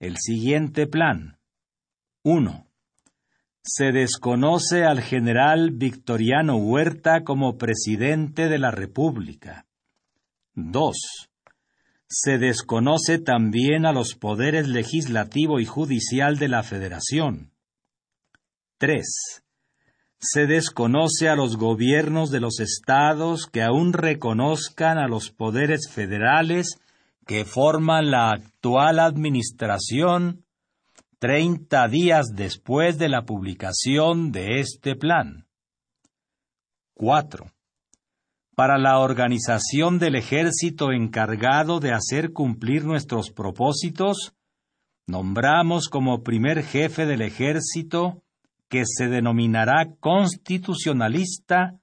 [0.00, 1.38] el siguiente plan.
[2.22, 2.66] 1
[3.68, 9.65] se desconoce al general Victoriano Huerta como presidente de la República.
[10.56, 10.96] 2.
[12.08, 17.52] Se desconoce también a los poderes legislativo y judicial de la Federación.
[18.78, 19.04] 3.
[20.18, 26.78] Se desconoce a los gobiernos de los estados que aún reconozcan a los poderes federales
[27.26, 30.46] que forman la actual administración
[31.18, 35.46] treinta días después de la publicación de este plan.
[36.94, 37.55] 4.
[38.56, 44.34] Para la organización del ejército encargado de hacer cumplir nuestros propósitos,
[45.06, 48.22] nombramos como primer jefe del ejército,
[48.70, 51.78] que se denominará constitucionalista,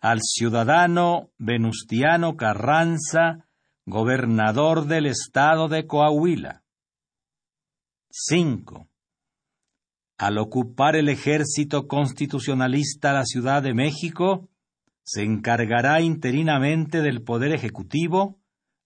[0.00, 3.46] al ciudadano Venustiano Carranza,
[3.86, 6.64] gobernador del estado de Coahuila.
[8.10, 8.88] 5.
[10.18, 14.48] Al ocupar el ejército constitucionalista la Ciudad de México,
[15.08, 18.38] se encargará interinamente del Poder Ejecutivo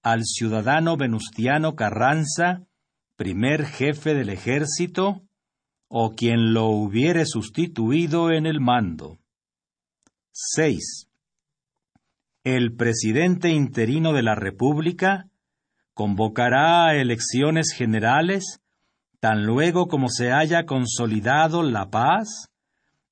[0.05, 2.63] al ciudadano Venustiano Carranza,
[3.17, 5.23] primer jefe del ejército,
[5.89, 9.19] o quien lo hubiere sustituido en el mando.
[10.31, 11.09] 6.
[12.45, 15.29] El presidente interino de la República
[15.93, 18.61] convocará a elecciones generales
[19.19, 22.52] tan luego como se haya consolidado la paz,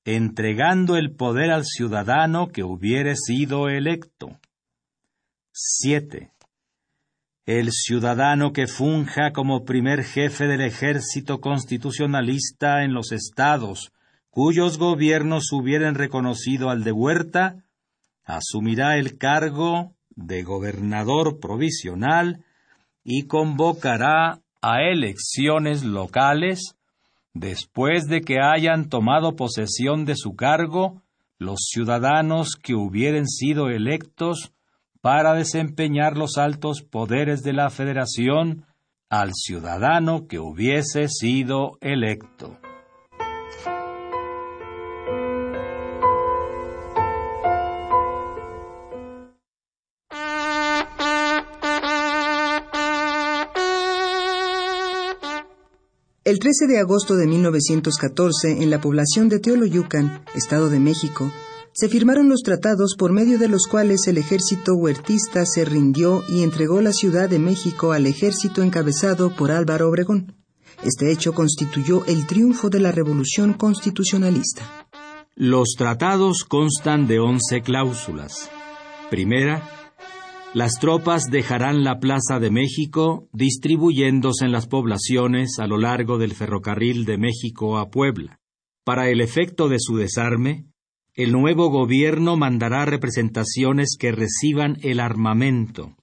[0.04, 4.38] entregando el poder al ciudadano que hubiere sido electo.
[5.52, 6.32] 7.
[7.46, 13.92] El ciudadano que funja como primer jefe del ejército constitucionalista en los estados
[14.30, 17.64] cuyos gobiernos hubieren reconocido al de Huerta,
[18.24, 22.44] asumirá el cargo de gobernador provisional
[23.02, 26.76] y convocará a elecciones locales
[27.34, 31.02] después de que hayan tomado posesión de su cargo
[31.38, 34.52] los ciudadanos que hubieren sido electos
[35.00, 38.66] para desempeñar los altos poderes de la Federación
[39.08, 42.59] al ciudadano que hubiese sido electo.
[56.30, 61.32] El 13 de agosto de 1914, en la población de Teoloyucan, Estado de México,
[61.72, 66.44] se firmaron los tratados por medio de los cuales el ejército huertista se rindió y
[66.44, 70.36] entregó la Ciudad de México al ejército encabezado por Álvaro Obregón.
[70.84, 74.86] Este hecho constituyó el triunfo de la revolución constitucionalista.
[75.34, 78.48] Los tratados constan de once cláusulas.
[79.10, 79.79] Primera,
[80.52, 86.34] las tropas dejarán la Plaza de México distribuyéndose en las poblaciones a lo largo del
[86.34, 88.40] ferrocarril de México a Puebla.
[88.84, 90.66] Para el efecto de su desarme,
[91.14, 95.96] el nuevo gobierno mandará representaciones que reciban el armamento.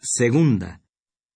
[0.00, 0.80] Segunda,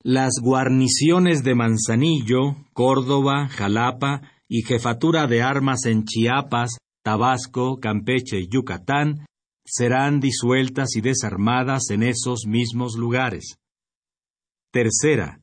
[0.03, 8.49] las guarniciones de Manzanillo, Córdoba, Jalapa y jefatura de armas en Chiapas, Tabasco, Campeche y
[8.49, 9.27] Yucatán
[9.67, 13.59] serán disueltas y desarmadas en esos mismos lugares.
[14.71, 15.41] Tercera,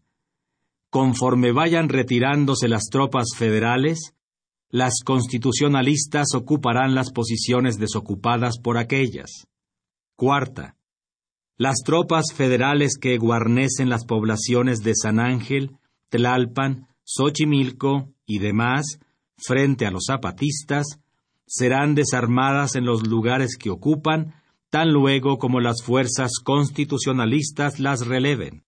[0.90, 4.14] conforme vayan retirándose las tropas federales,
[4.70, 9.48] las constitucionalistas ocuparán las posiciones desocupadas por aquellas.
[10.16, 10.78] Cuarta,
[11.58, 15.78] las tropas federales que guarnecen las poblaciones de San Ángel,
[16.10, 19.00] Tlalpan, Xochimilco y demás,
[19.38, 21.00] frente a los zapatistas,
[21.56, 24.34] serán desarmadas en los lugares que ocupan,
[24.72, 28.64] tan luego como las fuerzas constitucionalistas las releven.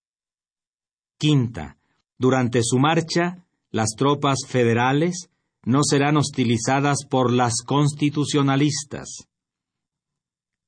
[1.18, 1.80] Quinta,
[2.20, 5.32] durante su marcha, las tropas federales
[5.64, 9.28] no serán hostilizadas por las constitucionalistas.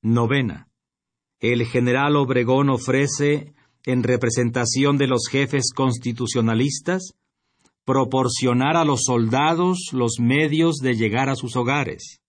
[0.02, 0.68] Novena.
[1.38, 3.54] El general Obregón ofrece,
[3.84, 7.14] en representación de los jefes constitucionalistas,
[7.88, 12.20] proporcionar a los soldados los medios de llegar a sus hogares.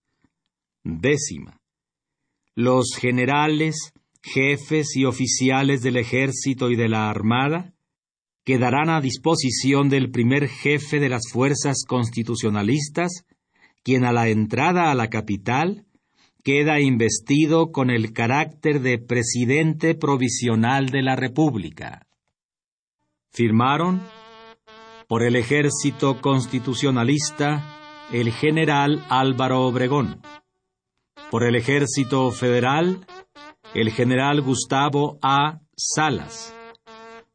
[0.85, 1.59] Décima.
[2.55, 3.91] Los generales,
[4.23, 7.73] jefes y oficiales del ejército y de la armada
[8.45, 13.25] quedarán a disposición del primer jefe de las fuerzas constitucionalistas,
[13.83, 15.85] quien a la entrada a la capital
[16.41, 22.07] queda investido con el carácter de presidente provisional de la República.
[23.29, 24.01] Firmaron
[25.09, 27.63] por el ejército constitucionalista
[28.11, 30.21] el general Álvaro Obregón,
[31.31, 33.07] por el ejército federal
[33.73, 35.61] el general Gustavo A.
[35.75, 36.55] Salas,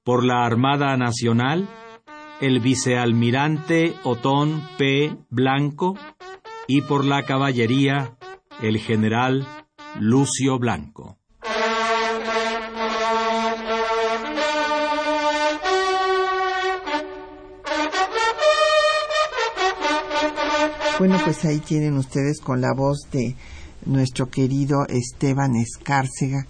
[0.04, 1.68] por la Armada Nacional
[2.40, 5.16] el vicealmirante Otón P.
[5.28, 5.98] Blanco
[6.68, 8.16] y por la caballería
[8.62, 9.48] el general
[9.98, 11.18] Lucio Blanco.
[21.06, 23.36] Bueno, pues ahí tienen ustedes con la voz de
[23.84, 26.46] nuestro querido Esteban Escárcega,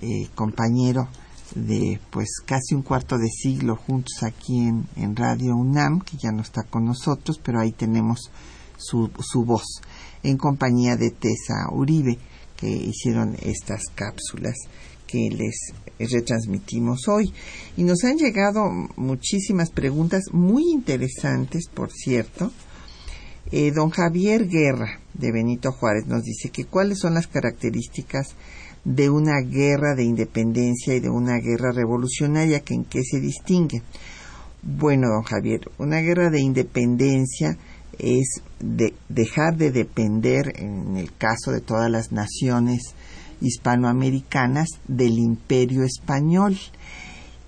[0.00, 1.08] eh, compañero
[1.56, 6.30] de pues casi un cuarto de siglo juntos aquí en, en, Radio UNAM, que ya
[6.30, 8.30] no está con nosotros, pero ahí tenemos
[8.76, 9.82] su, su voz,
[10.22, 12.18] en compañía de Tessa Uribe,
[12.56, 14.54] que hicieron estas cápsulas
[15.08, 17.32] que les retransmitimos hoy.
[17.76, 18.60] Y nos han llegado
[18.94, 22.52] muchísimas preguntas muy interesantes, por cierto,
[23.50, 28.34] eh, don Javier Guerra, de Benito Juárez, nos dice que cuáles son las características
[28.84, 33.82] de una guerra de independencia y de una guerra revolucionaria, que en qué se distingue.
[34.62, 37.56] Bueno, don Javier, una guerra de independencia
[37.98, 42.94] es de dejar de depender, en el caso de todas las naciones
[43.40, 46.56] hispanoamericanas, del imperio español.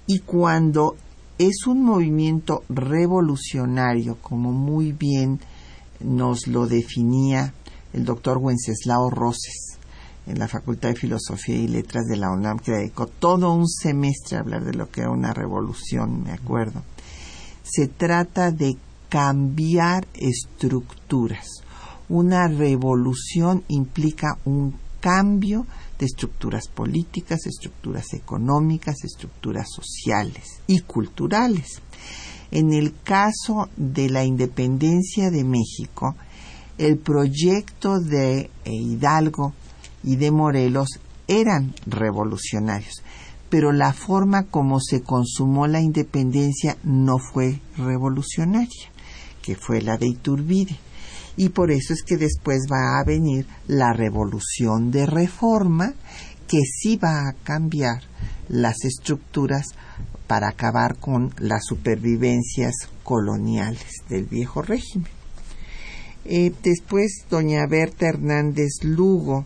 [0.06, 0.96] Y cuando
[1.38, 5.40] es un movimiento revolucionario, como muy bien
[6.00, 7.54] nos lo definía
[7.92, 9.78] el doctor Wenceslao Roses
[10.26, 14.36] en la Facultad de Filosofía y Letras de la UNAM, que dedicó todo un semestre
[14.36, 16.82] a hablar de lo que era una revolución, me acuerdo.
[17.62, 18.76] Se trata de
[19.08, 21.46] cambiar estructuras.
[22.08, 25.66] Una revolución implica un cambio
[25.98, 31.80] de estructuras políticas, estructuras económicas, estructuras sociales y culturales.
[32.50, 36.16] En el caso de la independencia de México,
[36.78, 39.52] el proyecto de Hidalgo
[40.02, 40.88] y de Morelos
[41.28, 43.02] eran revolucionarios,
[43.50, 48.90] pero la forma como se consumó la independencia no fue revolucionaria,
[49.42, 50.76] que fue la de Iturbide.
[51.36, 55.94] Y por eso es que después va a venir la revolución de reforma,
[56.48, 58.02] que sí va a cambiar
[58.48, 59.66] las estructuras
[60.30, 65.08] para acabar con las supervivencias coloniales del viejo régimen.
[66.24, 69.44] Eh, después, doña Berta Hernández Lugo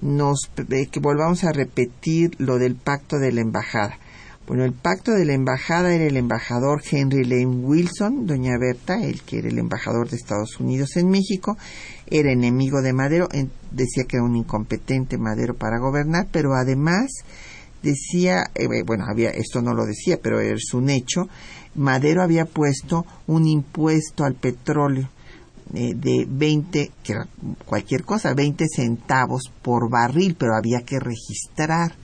[0.00, 3.98] nos eh, que volvamos a repetir lo del pacto de la embajada.
[4.46, 9.22] Bueno, el pacto de la embajada era el embajador Henry Lane Wilson, doña Berta, el
[9.22, 11.58] que era el embajador de Estados Unidos en México,
[12.06, 13.26] era enemigo de Madero,
[13.72, 17.10] decía que era un incompetente Madero para gobernar, pero además
[17.82, 21.28] decía, eh, bueno, había, esto no lo decía, pero es un hecho,
[21.74, 25.08] Madero había puesto un impuesto al petróleo
[25.74, 27.26] eh, de 20, que era
[27.64, 31.94] cualquier cosa, 20 centavos por barril, pero había que registrar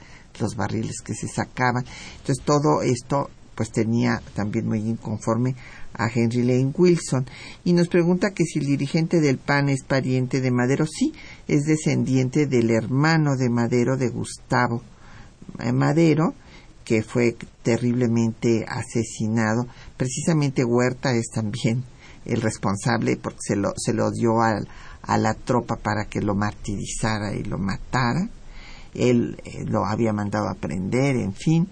[0.40, 1.84] los barriles que se sacaban.
[2.20, 5.56] Entonces todo esto pues tenía también muy inconforme
[5.92, 7.26] a Henry Lane Wilson
[7.64, 10.86] y nos pregunta que si el dirigente del PAN es pariente de Madero.
[10.86, 11.12] Sí,
[11.48, 14.97] es descendiente del hermano de Madero, de Gustavo eh,
[15.72, 16.34] Madero,
[16.84, 19.66] que fue terriblemente asesinado.
[19.96, 21.84] Precisamente Huerta es también
[22.24, 27.34] el responsable porque se lo, se lo dio a la tropa para que lo martirizara
[27.34, 28.28] y lo matara
[28.94, 31.68] él eh, lo había mandado a prender, en fin,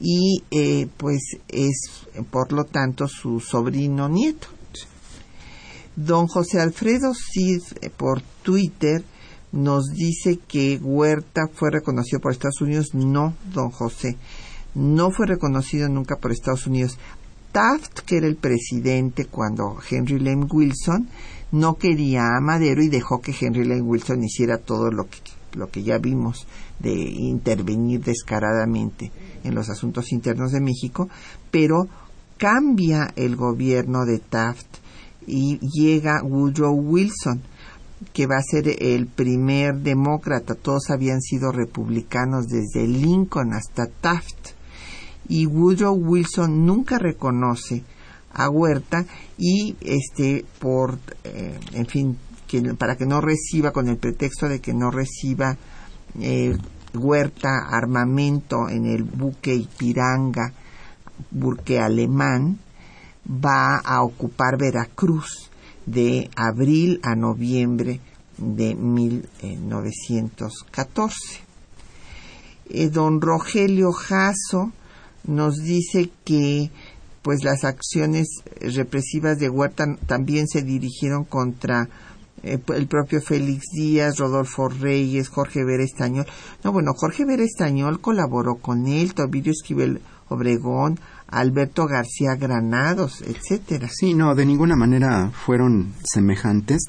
[0.00, 4.48] y eh, pues es por lo tanto su sobrino nieto.
[5.96, 9.02] Don José Alfredo Cid eh, por Twitter
[9.52, 12.94] nos dice que Huerta fue reconocido por Estados Unidos.
[12.94, 14.16] No, don José,
[14.74, 16.98] no fue reconocido nunca por Estados Unidos.
[17.52, 21.08] Taft, que era el presidente cuando Henry Lane Wilson,
[21.50, 25.18] no quería a Madero y dejó que Henry Lane Wilson hiciera todo lo que
[25.54, 26.46] lo que ya vimos
[26.78, 29.10] de intervenir descaradamente
[29.44, 31.08] en los asuntos internos de México,
[31.50, 31.88] pero
[32.36, 34.66] cambia el gobierno de Taft
[35.26, 37.42] y llega Woodrow Wilson,
[38.12, 40.54] que va a ser el primer demócrata.
[40.54, 44.50] Todos habían sido republicanos desde Lincoln hasta Taft.
[45.28, 47.84] Y Woodrow Wilson nunca reconoce
[48.32, 49.04] a Huerta
[49.36, 52.16] y este por eh, en fin
[52.78, 55.56] para que no reciba, con el pretexto de que no reciba
[56.18, 56.56] eh,
[56.94, 60.52] huerta, armamento en el buque Ipiranga,
[61.30, 62.58] buque alemán,
[63.28, 65.47] va a ocupar Veracruz
[65.90, 68.00] de abril a noviembre
[68.36, 71.16] de 1914.
[72.70, 74.72] Eh, don Rogelio Jasso
[75.24, 76.70] nos dice que
[77.22, 78.28] pues las acciones
[78.60, 81.88] represivas de Huerta también se dirigieron contra
[82.42, 86.26] eh, el propio Félix Díaz, Rodolfo Reyes, Jorge Vera Estañol.
[86.62, 93.88] No, bueno, Jorge Vera Estañol colaboró con él, Tobirio Esquivel Obregón, Alberto García Granados, etcétera.
[93.90, 96.82] Sí, no, de ninguna manera fueron semejantes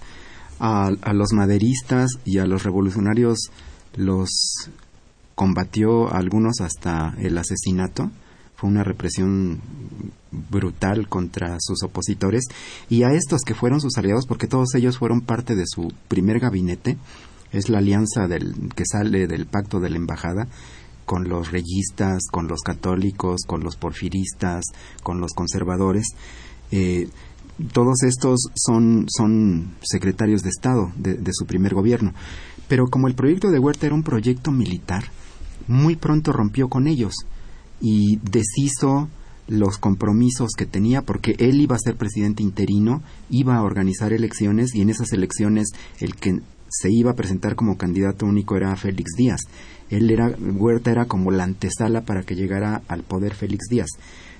[0.59, 3.51] a, a los maderistas y a los revolucionarios
[3.95, 4.29] los
[5.35, 8.11] combatió algunos hasta el asesinato
[8.59, 9.61] fue una represión
[10.31, 12.43] brutal contra sus opositores
[12.89, 16.41] y a estos que fueron sus aliados porque todos ellos fueron parte de su primer
[16.41, 16.97] gabinete
[17.53, 20.47] es la alianza del que sale del pacto de la embajada
[21.09, 24.63] con los reyistas, con los católicos, con los porfiristas,
[25.01, 26.05] con los conservadores.
[26.69, 27.09] Eh,
[27.73, 32.13] todos estos son, son secretarios de Estado de, de, su primer gobierno.
[32.67, 35.05] Pero como el proyecto de Huerta era un proyecto militar,
[35.65, 37.15] muy pronto rompió con ellos
[37.81, 39.09] y deshizo
[39.47, 43.01] los compromisos que tenía porque él iba a ser presidente interino,
[43.31, 46.39] iba a organizar elecciones y en esas elecciones el que
[46.69, 49.41] se iba a presentar como candidato único era Félix Díaz.
[49.89, 53.89] Él era Huerta era como la antesala para que llegara al poder Félix Díaz.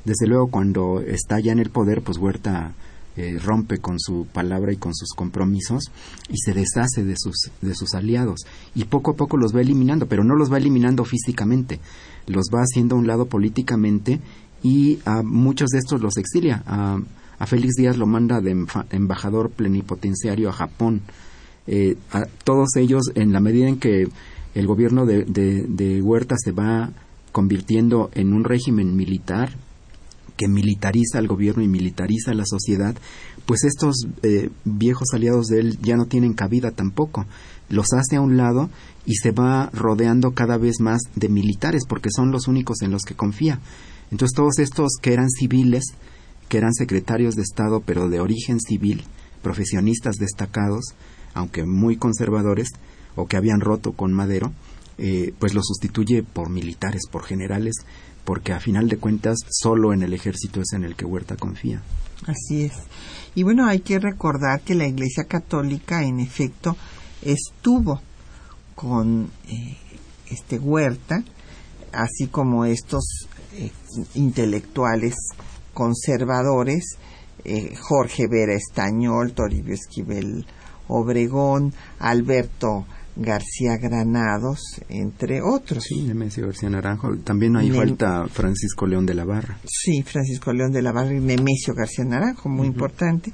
[0.06, 2.74] Desde luego cuando está ya en el poder, pues Huerta
[3.18, 5.92] eh, rompe con su palabra y con sus compromisos
[6.30, 8.42] y se deshace de sus de sus aliados
[8.76, 11.80] y poco a poco los va eliminando, pero no los va eliminando físicamente,
[12.28, 14.22] los va haciendo a un lado políticamente
[14.64, 16.64] y a muchos de estos los exilia.
[16.66, 17.00] A,
[17.46, 18.52] Félix Díaz lo manda de
[18.92, 21.02] embajador plenipotenciario a Japón.
[21.68, 24.10] Eh, a todos ellos, en la medida en que
[24.60, 26.92] el gobierno de, Huerta se va
[27.32, 29.52] convirtiendo en un régimen militar
[30.36, 32.96] que militariza al gobierno y militariza la sociedad,
[33.46, 37.26] pues estos eh, viejos aliados de él ya no tienen cabida tampoco.
[37.70, 38.70] Los hace a un lado
[39.06, 43.04] y se va rodeando cada vez más de militares porque son los únicos en los
[43.04, 43.60] que confía.
[44.12, 45.84] Entonces todos estos que eran civiles,
[46.48, 49.04] que eran secretarios de Estado pero de origen civil,
[49.42, 50.96] profesionistas destacados,
[51.34, 52.70] aunque muy conservadores,
[53.20, 54.52] o que habían roto con Madero,
[54.98, 57.76] eh, pues los sustituye por militares, por generales,
[58.26, 61.82] porque a final de cuentas solo en el ejército es en el que Huerta confía.
[62.26, 62.74] Así es.
[63.36, 66.76] Y bueno, hay que recordar que la Iglesia Católica, en efecto,
[67.22, 68.02] estuvo
[68.76, 69.78] con eh,
[70.30, 71.24] este Huerta
[71.92, 73.72] así como estos eh,
[74.16, 75.16] intelectuales
[75.74, 76.98] conservadores,
[77.46, 80.46] eh, Jorge Vera Estañol, Toribio Esquivel
[80.88, 82.86] Obregón, Alberto
[83.20, 85.84] García Granados, entre otros.
[85.84, 87.18] Sí, Nemesio García Naranjo.
[87.18, 89.60] También hay falta Francisco León de la Barra.
[89.66, 93.34] Sí, Francisco León de la Barra y Nemesio García Naranjo, muy importante.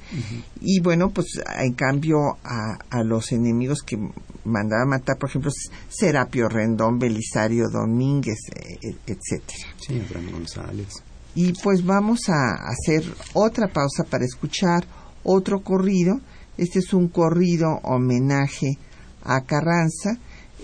[0.61, 3.97] Y bueno, pues en cambio a, a, los enemigos que
[4.43, 5.51] mandaba matar, por ejemplo,
[5.87, 9.75] Serapio Rendón, Belisario Domínguez, e, etcétera.
[9.77, 10.87] Sí, Abraham González.
[11.35, 14.85] Y pues vamos a hacer otra pausa para escuchar
[15.23, 16.19] otro corrido.
[16.57, 18.79] Este es un corrido homenaje
[19.25, 20.17] a Carranza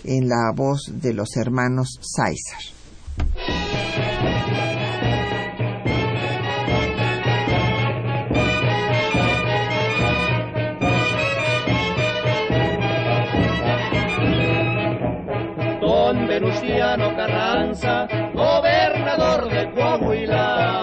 [0.04, 2.60] en la voz de los hermanos César.
[15.82, 20.81] Don Venustiano Carranza, gobernador de Coahuila,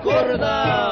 [0.00, 0.89] Acordar.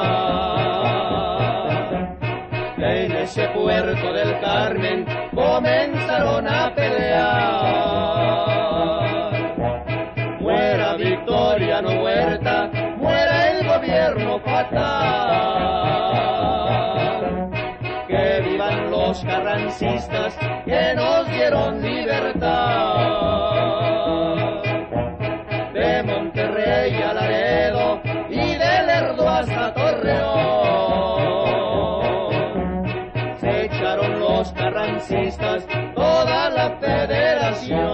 [37.59, 37.88] Federación.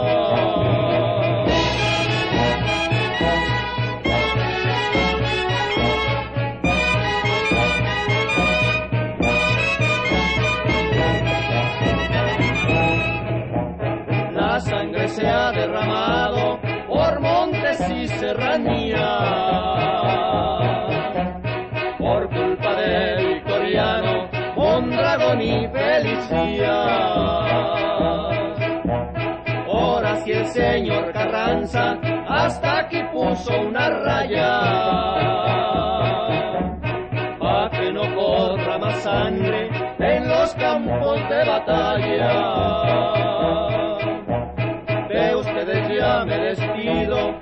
[32.28, 34.61] Hasta aquí puso una raya.
[37.39, 39.69] Pa' que no corra más sangre
[39.99, 42.76] en los campos de batalla
[45.15, 47.34] de ustedes ya me despido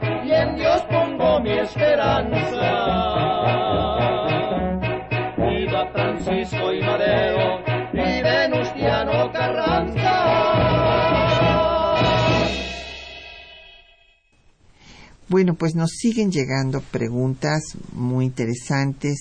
[15.34, 19.18] Bueno, pues nos siguen llegando preguntas muy interesantes.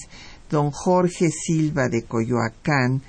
[0.51, 3.01] Don Jorge Silva de Coyoacán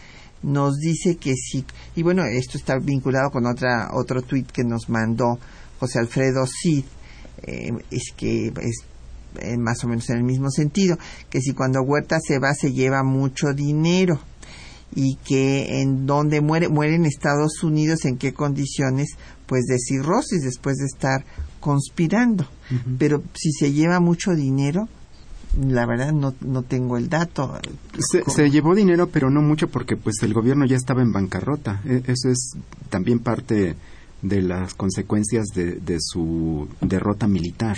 [0.42, 1.66] nos dice que sí,
[1.98, 5.38] y bueno, esto está vinculado con otra otro tuit que nos mandó
[5.82, 6.86] José Alfredo Cid,
[7.42, 8.86] eh, es que es
[9.40, 10.98] eh, más o menos en el mismo sentido,
[11.30, 14.18] que si cuando Huerta se va se lleva mucho dinero
[14.96, 20.42] y que en donde muere, muere en Estados Unidos, en qué condiciones, pues de cirrosis
[20.42, 21.26] después de estar
[21.64, 22.46] conspirando.
[22.98, 24.90] Pero si se lleva mucho dinero,
[25.58, 27.58] la verdad no, no tengo el dato.
[27.98, 31.82] Se, se, llevó dinero, pero no mucho porque pues el gobierno ya estaba en bancarrota.
[31.86, 32.58] E eso es
[32.90, 33.78] también parte
[34.22, 37.78] de las consecuencias de, de su derrota militar.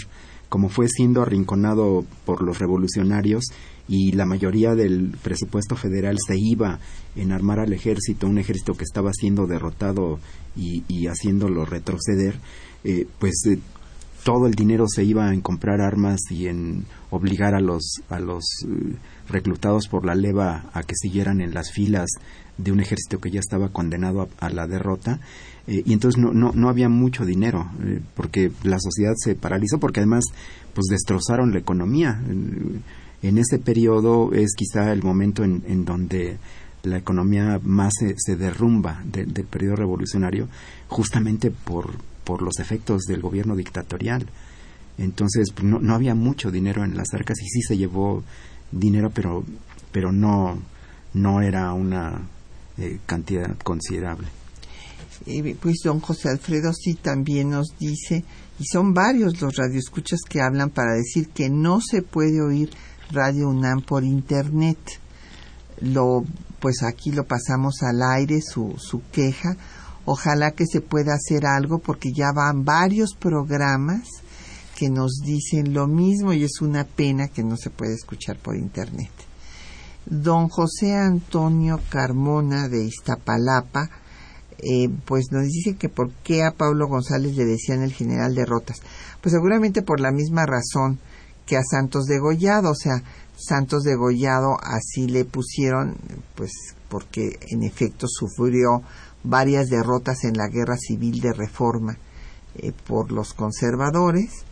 [0.50, 3.44] Como fue siendo arrinconado por los revolucionarios
[3.88, 6.80] y la mayoría del presupuesto federal se iba
[7.16, 10.20] en armar al ejército, un ejército que estaba siendo derrotado
[10.56, 12.40] y, y haciéndolo retroceder,
[12.88, 13.58] eh, pues eh,
[14.26, 18.44] todo el dinero se iba en comprar armas y en obligar a los a los
[18.66, 18.96] uh,
[19.30, 22.10] reclutados por la leva a que siguieran en las filas
[22.58, 25.20] de un ejército que ya estaba condenado a, la derrota.
[25.68, 29.80] Eh, y entonces no, no, no había mucho dinero eh, porque la sociedad se paralizó
[29.80, 30.24] porque además
[30.74, 32.20] pues destrozaron la economía.
[33.22, 36.38] En ese periodo es quizá el momento en, donde
[36.82, 40.48] la economía más se, derrumba del periodo revolucionario,
[40.88, 41.92] justamente por,
[42.26, 44.28] por los efectos del gobierno dictatorial.
[44.98, 48.24] Entonces pues, no, no, había mucho dinero en las arcas y sí se llevó
[48.72, 49.44] dinero, pero,
[49.92, 50.58] pero no,
[51.14, 52.28] no era una
[52.78, 54.28] eh, cantidad considerable.
[55.62, 58.24] pues don José Alfredo sí también nos dice,
[58.60, 62.70] y son varios los radioescuchas que hablan para decir que no se puede oír
[63.12, 64.80] Radio UNAM por internet.
[65.82, 66.24] Lo,
[66.60, 69.56] pues aquí lo pasamos al aire, su, su queja.
[70.06, 74.08] Ojalá que se pueda hacer algo porque ya van varios programas
[74.76, 78.56] que nos dicen lo mismo y es una pena que no se puede escuchar por
[78.56, 79.10] internet.
[80.06, 83.90] Don José Antonio Carmona de Iztapalapa,
[84.60, 88.46] eh, pues nos dice que por qué a Pablo González le decían el general de
[88.46, 88.82] Rotas.
[89.22, 91.00] Pues seguramente por la misma razón
[91.46, 93.02] que a Santos Degollado, o sea,
[93.36, 95.96] Santos Degollado así le pusieron,
[96.36, 96.52] pues
[96.90, 98.82] porque en efecto sufrió
[99.26, 101.98] varias derrotas en la guerra civil de reforma
[102.56, 104.46] eh, por los conservadores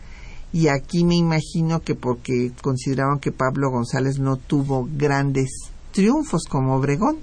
[0.54, 5.50] y aquí me imagino que porque consideraban que Pablo González no tuvo grandes
[5.90, 7.16] triunfos como Obregón.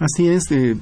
[0.00, 0.76] Así es, eh,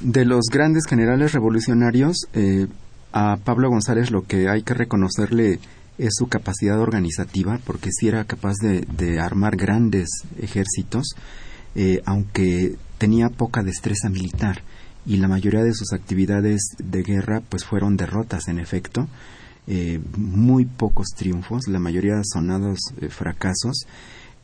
[0.00, 2.68] de los grandes generales revolucionarios, eh,
[3.12, 5.58] a Pablo González lo que hay que reconocerle
[5.98, 10.08] es su capacidad organizativa, porque sí era capaz de, armar grandes
[10.38, 11.16] ejércitos,
[11.74, 14.62] eh, aunque tenía poca destreza militar
[15.06, 19.08] y la mayoría de sus actividades de guerra pues fueron derrotas en efecto
[19.68, 23.86] eh, muy pocos triunfos, la mayoría sonados eh, fracasos.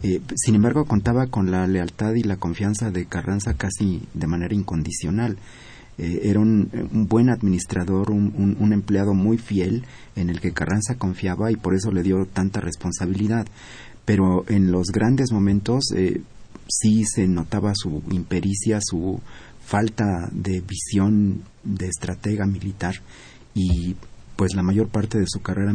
[0.03, 4.55] Eh, sin embargo, contaba con la lealtad y la confianza de Carranza casi de manera
[4.55, 5.39] incondicional.
[5.99, 6.71] era un,
[7.09, 9.85] buen administrador, un, empleado muy fiel
[10.15, 13.49] en el que Carranza confiaba y por eso le dio tanta responsabilidad.
[14.05, 15.93] Pero en los grandes momentos
[16.69, 19.21] sí se notaba su impericia, su
[19.69, 22.95] falta de visión de estratega militar
[23.55, 23.95] y
[24.35, 25.75] pues la mayor parte de su carrera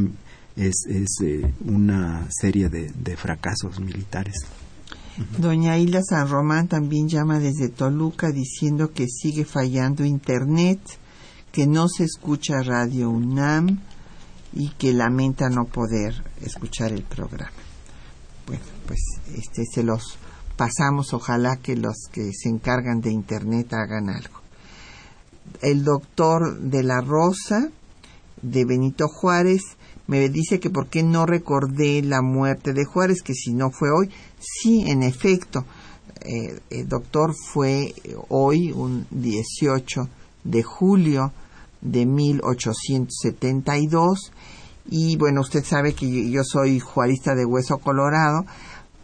[0.55, 0.73] es,
[1.21, 4.33] eh, una serie de, fracasos militares.
[5.37, 10.79] Doña Hilda San Román también llama desde Toluca diciendo que sigue fallando Internet,
[11.51, 13.79] que no se escucha Radio UNAM
[14.53, 17.51] y que lamenta no poder escuchar el programa.
[18.47, 18.99] Bueno, pues
[19.35, 20.17] este se los
[20.57, 24.41] pasamos, ojalá que los que se encargan de Internet hagan algo.
[25.61, 27.69] El doctor de la Rosa
[28.43, 29.63] de Benito Juárez.
[30.05, 33.89] Me dice que por qué no recordé la muerte de Juárez, que si no fue
[33.89, 34.11] hoy.
[34.39, 35.65] Sí, en efecto,
[36.21, 37.95] eh, el doctor fue
[38.29, 40.07] hoy, un 18
[40.43, 41.31] de julio
[41.81, 44.31] de 1872.
[44.89, 48.45] Y bueno, usted sabe que yo, soy juarista de hueso colorado,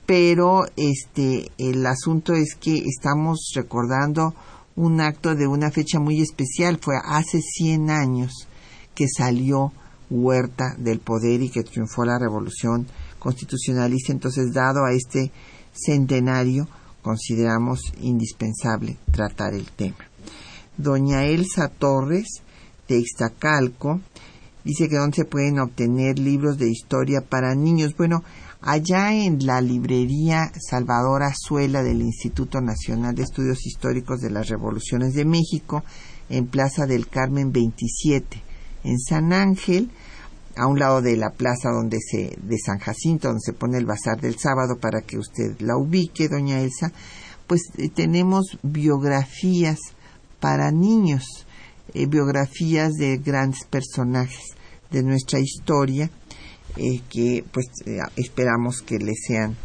[0.09, 4.33] pero este el asunto es que estamos recordando
[4.75, 8.47] un acto de una fecha muy especial, fue hace 100 años
[8.95, 9.71] que salió
[10.09, 12.87] Huerta del poder y que triunfó la revolución
[13.19, 14.11] constitucionalista.
[14.11, 15.31] Entonces, dado a este
[15.73, 16.67] centenario,
[17.03, 20.09] consideramos indispensable tratar el tema.
[20.75, 22.41] Doña Elsa Torres,
[22.87, 24.01] de Ixtacalco,
[24.63, 27.95] dice que dónde se pueden obtener libros de historia para niños.
[27.95, 28.23] Bueno,
[28.61, 35.13] allá en la librería Salvador Azuela del Instituto Nacional de Estudios Históricos de las Revoluciones
[35.13, 35.83] de México,
[36.29, 38.43] en Plaza del Carmen 27
[38.83, 39.89] en San Ángel,
[40.55, 43.85] a un lado de la plaza donde se, de San Jacinto, donde se pone el
[43.85, 46.91] bazar del sábado para que usted la ubique, doña Elsa,
[47.47, 49.79] pues eh, tenemos biografías
[50.39, 51.23] para niños,
[51.93, 54.55] eh, biografías de grandes personajes
[54.91, 56.09] de nuestra historia,
[56.79, 57.67] eh, que pues
[58.15, 59.57] esperamos que les sean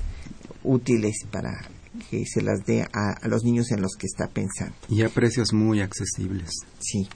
[0.65, 1.69] útiles para
[2.11, 4.75] que se las dé a, a, los niños en los que está pensando.
[4.89, 6.51] Y a precios muy accesibles.
[6.81, 7.09] Sí.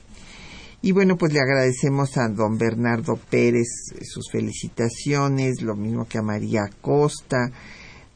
[0.80, 3.66] Y bueno, pues le agradecemos a don Bernardo Pérez
[4.03, 7.51] sus felicitaciones, lo mismo que a María Costa,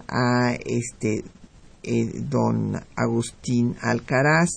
[0.07, 1.25] a este
[1.83, 4.51] eh, don Agustín Alcaraz.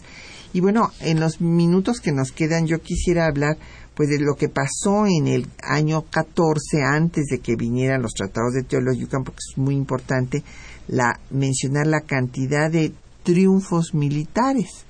[0.54, 3.58] Y bueno, en los minutos que nos quedan yo quisiera hablar
[3.96, 8.54] pues de lo que pasó en el año 14 antes de que vinieran los tratados
[8.54, 10.44] de Teoloyucan, porque es muy importante
[10.88, 12.92] la mencionar la cantidad de
[13.24, 14.86] triunfos militares,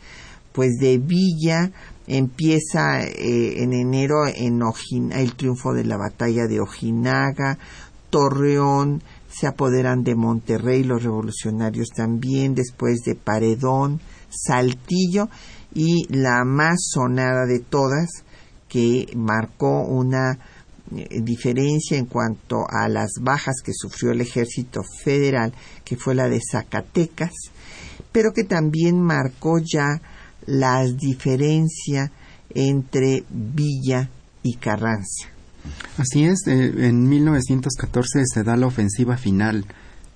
[0.51, 1.71] pues de Villa
[2.07, 4.61] Empieza eh, en enero en
[5.11, 7.57] el triunfo de la batalla de Ojinaga,
[8.11, 13.99] Torreón, se apoderan de Monterrey los revolucionarios también, después de Paredón,
[14.29, 15.29] Saltillo
[15.73, 18.23] y la más sonada de todas,
[18.75, 20.37] que marcó una
[20.93, 25.53] eh, diferencia en cuanto a las bajas que sufrió el ejército federal,
[25.85, 27.31] que fue la de Zacatecas,
[28.11, 30.01] pero que también marcó ya
[30.45, 32.11] la diferencia
[32.53, 34.09] entre Villa
[34.43, 35.29] y Carranza.
[35.97, 39.65] Así es, eh, en 1914 se da la ofensiva final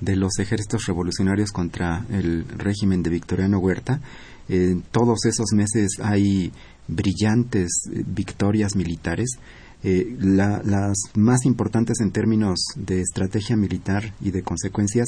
[0.01, 4.01] de los ejércitos revolucionarios contra el régimen de Victoriano Huerta.
[4.49, 6.51] En todos esos meses hay
[6.90, 9.38] brillantes eh, victorias militares
[9.82, 15.08] eh, las más importantes en términos de estrategia militar y de consecuencias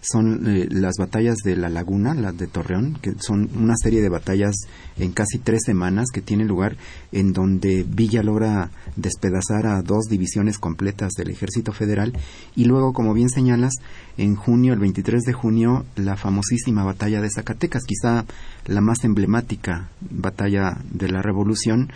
[0.00, 4.08] son eh, las batallas de la Laguna, las de Torreón, que son una serie de
[4.08, 4.54] batallas
[4.96, 6.76] en casi tres semanas que tienen lugar
[7.10, 12.12] en donde Villa logra despedazar a dos divisiones completas del ejército federal.
[12.54, 13.74] Y luego, como bien señalas,
[14.16, 18.24] en junio, el 23 de junio, la famosísima batalla de Zacatecas, quizá
[18.66, 21.90] la más emblemática batalla de la revolución,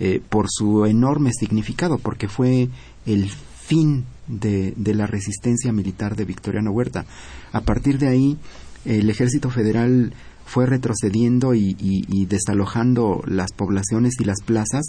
[0.00, 2.68] eh, por su enorme significado, porque fue
[3.06, 7.04] el fin de, la resistencia militar de Victoriano Huerta.
[7.52, 8.38] A partir de ahí,
[8.84, 10.12] el ejército federal
[10.50, 14.84] fue retrocediendo y, desalojando las poblaciones y las plazas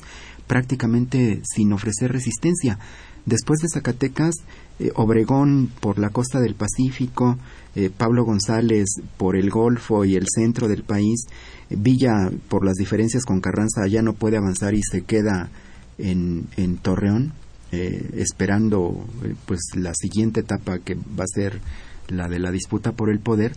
[0.47, 2.80] prácticamente sin ofrecer resistencia.
[3.28, 4.34] Después de Zacatecas,
[4.80, 7.38] eh, Obregón por la costa del Pacífico,
[7.76, 8.88] eh, Pablo González
[9.18, 11.26] por el Golfo y el centro del país,
[11.70, 15.51] Villa, por las diferencias con Carranza, ya no puede avanzar y se queda
[15.99, 17.34] en, en Torreón,
[17.72, 21.62] eh, esperando eh, pues la siguiente etapa que va a ser
[22.08, 23.54] la de la disputa por el poder.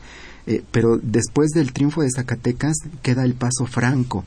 [0.47, 4.25] Eh, pero después del triunfo de Zacatecas queda el paso franco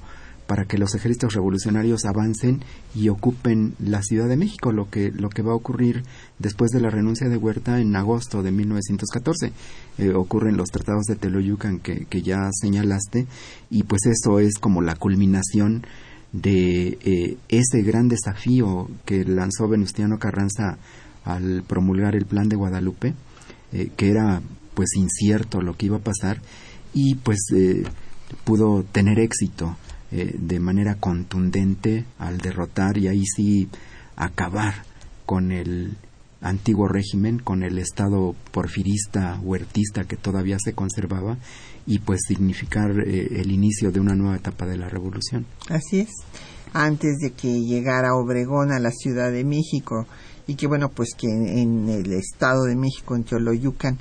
[0.48, 2.62] para que los ejércitos revolucionarios avancen
[2.96, 6.04] y ocupen la Ciudad de México, lo que, lo que va a ocurrir
[6.40, 9.52] después de la renuncia de Huerta en agosto de 1914.
[9.98, 13.28] Eh, ocurren los tratados de Teloyucan que, que, ya señalaste
[13.70, 15.86] y pues eso es como la culminación
[16.32, 20.78] de eh, ese gran desafío que lanzó Venustiano Carranza
[21.26, 23.14] al promulgar el plan de Guadalupe,
[23.74, 24.42] eh, que era
[24.74, 26.42] pues incierto lo que iba a pasar
[26.94, 27.40] y pues
[28.44, 29.76] pudo tener éxito
[30.10, 33.68] eh, de manera contundente al derrotar y ahí sí
[34.16, 34.86] acabar
[35.26, 35.98] con el
[36.40, 41.38] antiguo régimen, con el Estado porfirista, huertista que todavía se conservaba
[41.86, 45.46] y pues significar eh, el inicio de una nueva etapa de la revolución.
[45.68, 46.10] Así es.
[46.72, 50.08] Antes de que llegara Obregón a la Ciudad de México
[50.48, 53.98] y que bueno, pues que en, el Estado de México, en Teoloyucan,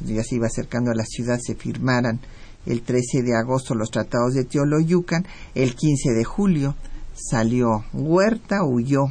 [0.00, 2.20] ya se iba acercando a la ciudad, se firmaran
[2.66, 6.74] el 13 de agosto los tratados de Teoloyucan, el 15 de julio
[7.14, 9.06] salió Huerta, huyó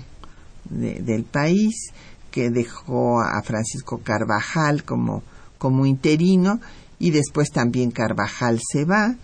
[0.69, 1.91] del país,
[2.31, 5.23] que dejó a Francisco Carvajal como,
[5.57, 6.59] como interino
[6.99, 9.15] y después también Carvajal se va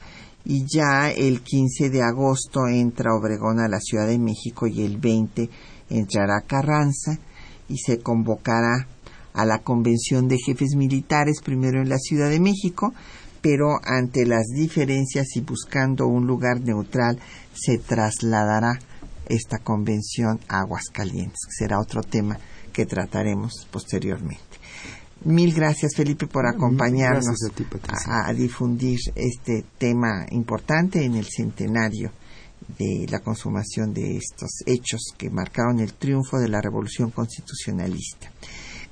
[0.44, 4.98] y ya el 15 de agosto entra Obregón a la Ciudad de México y el
[4.98, 5.50] 20
[5.90, 7.20] entrará Carranza
[7.68, 8.88] y se convocará
[9.34, 12.94] a la convención de jefes militares primero en la Ciudad de México
[13.46, 17.20] pero ante las diferencias y buscando un lugar neutral
[17.54, 18.80] se trasladará
[19.28, 22.40] esta convención a Aguascalientes, que será otro tema
[22.74, 24.42] que trataremos posteriormente.
[25.26, 27.36] Mil gracias, Felipe, por acompañarnos
[28.08, 32.12] a, a, difundir este tema importante en el centenario
[32.78, 38.32] de la consumación de estos hechos que marcaron el triunfo de la Revolución Constitucionalista.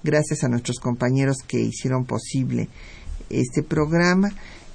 [0.04, 2.70] Gracias a nuestros compañeros que hicieron posible
[3.30, 4.32] este programa.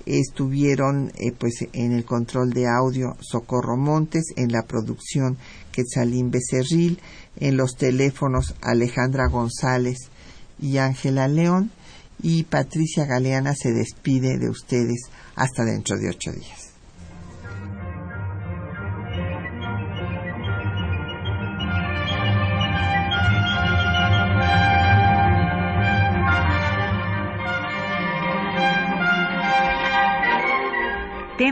[0.06, 5.36] Estuvieron eh, pues en el control de audio Socorro Montes, en la producción
[5.70, 6.98] Quetzalín Becerril,
[7.36, 9.98] en los teléfonos Alejandra González
[10.58, 11.70] y Ángela León
[12.22, 15.02] y Patricia Galeana se despide de ustedes
[15.36, 16.67] hasta dentro de ocho días.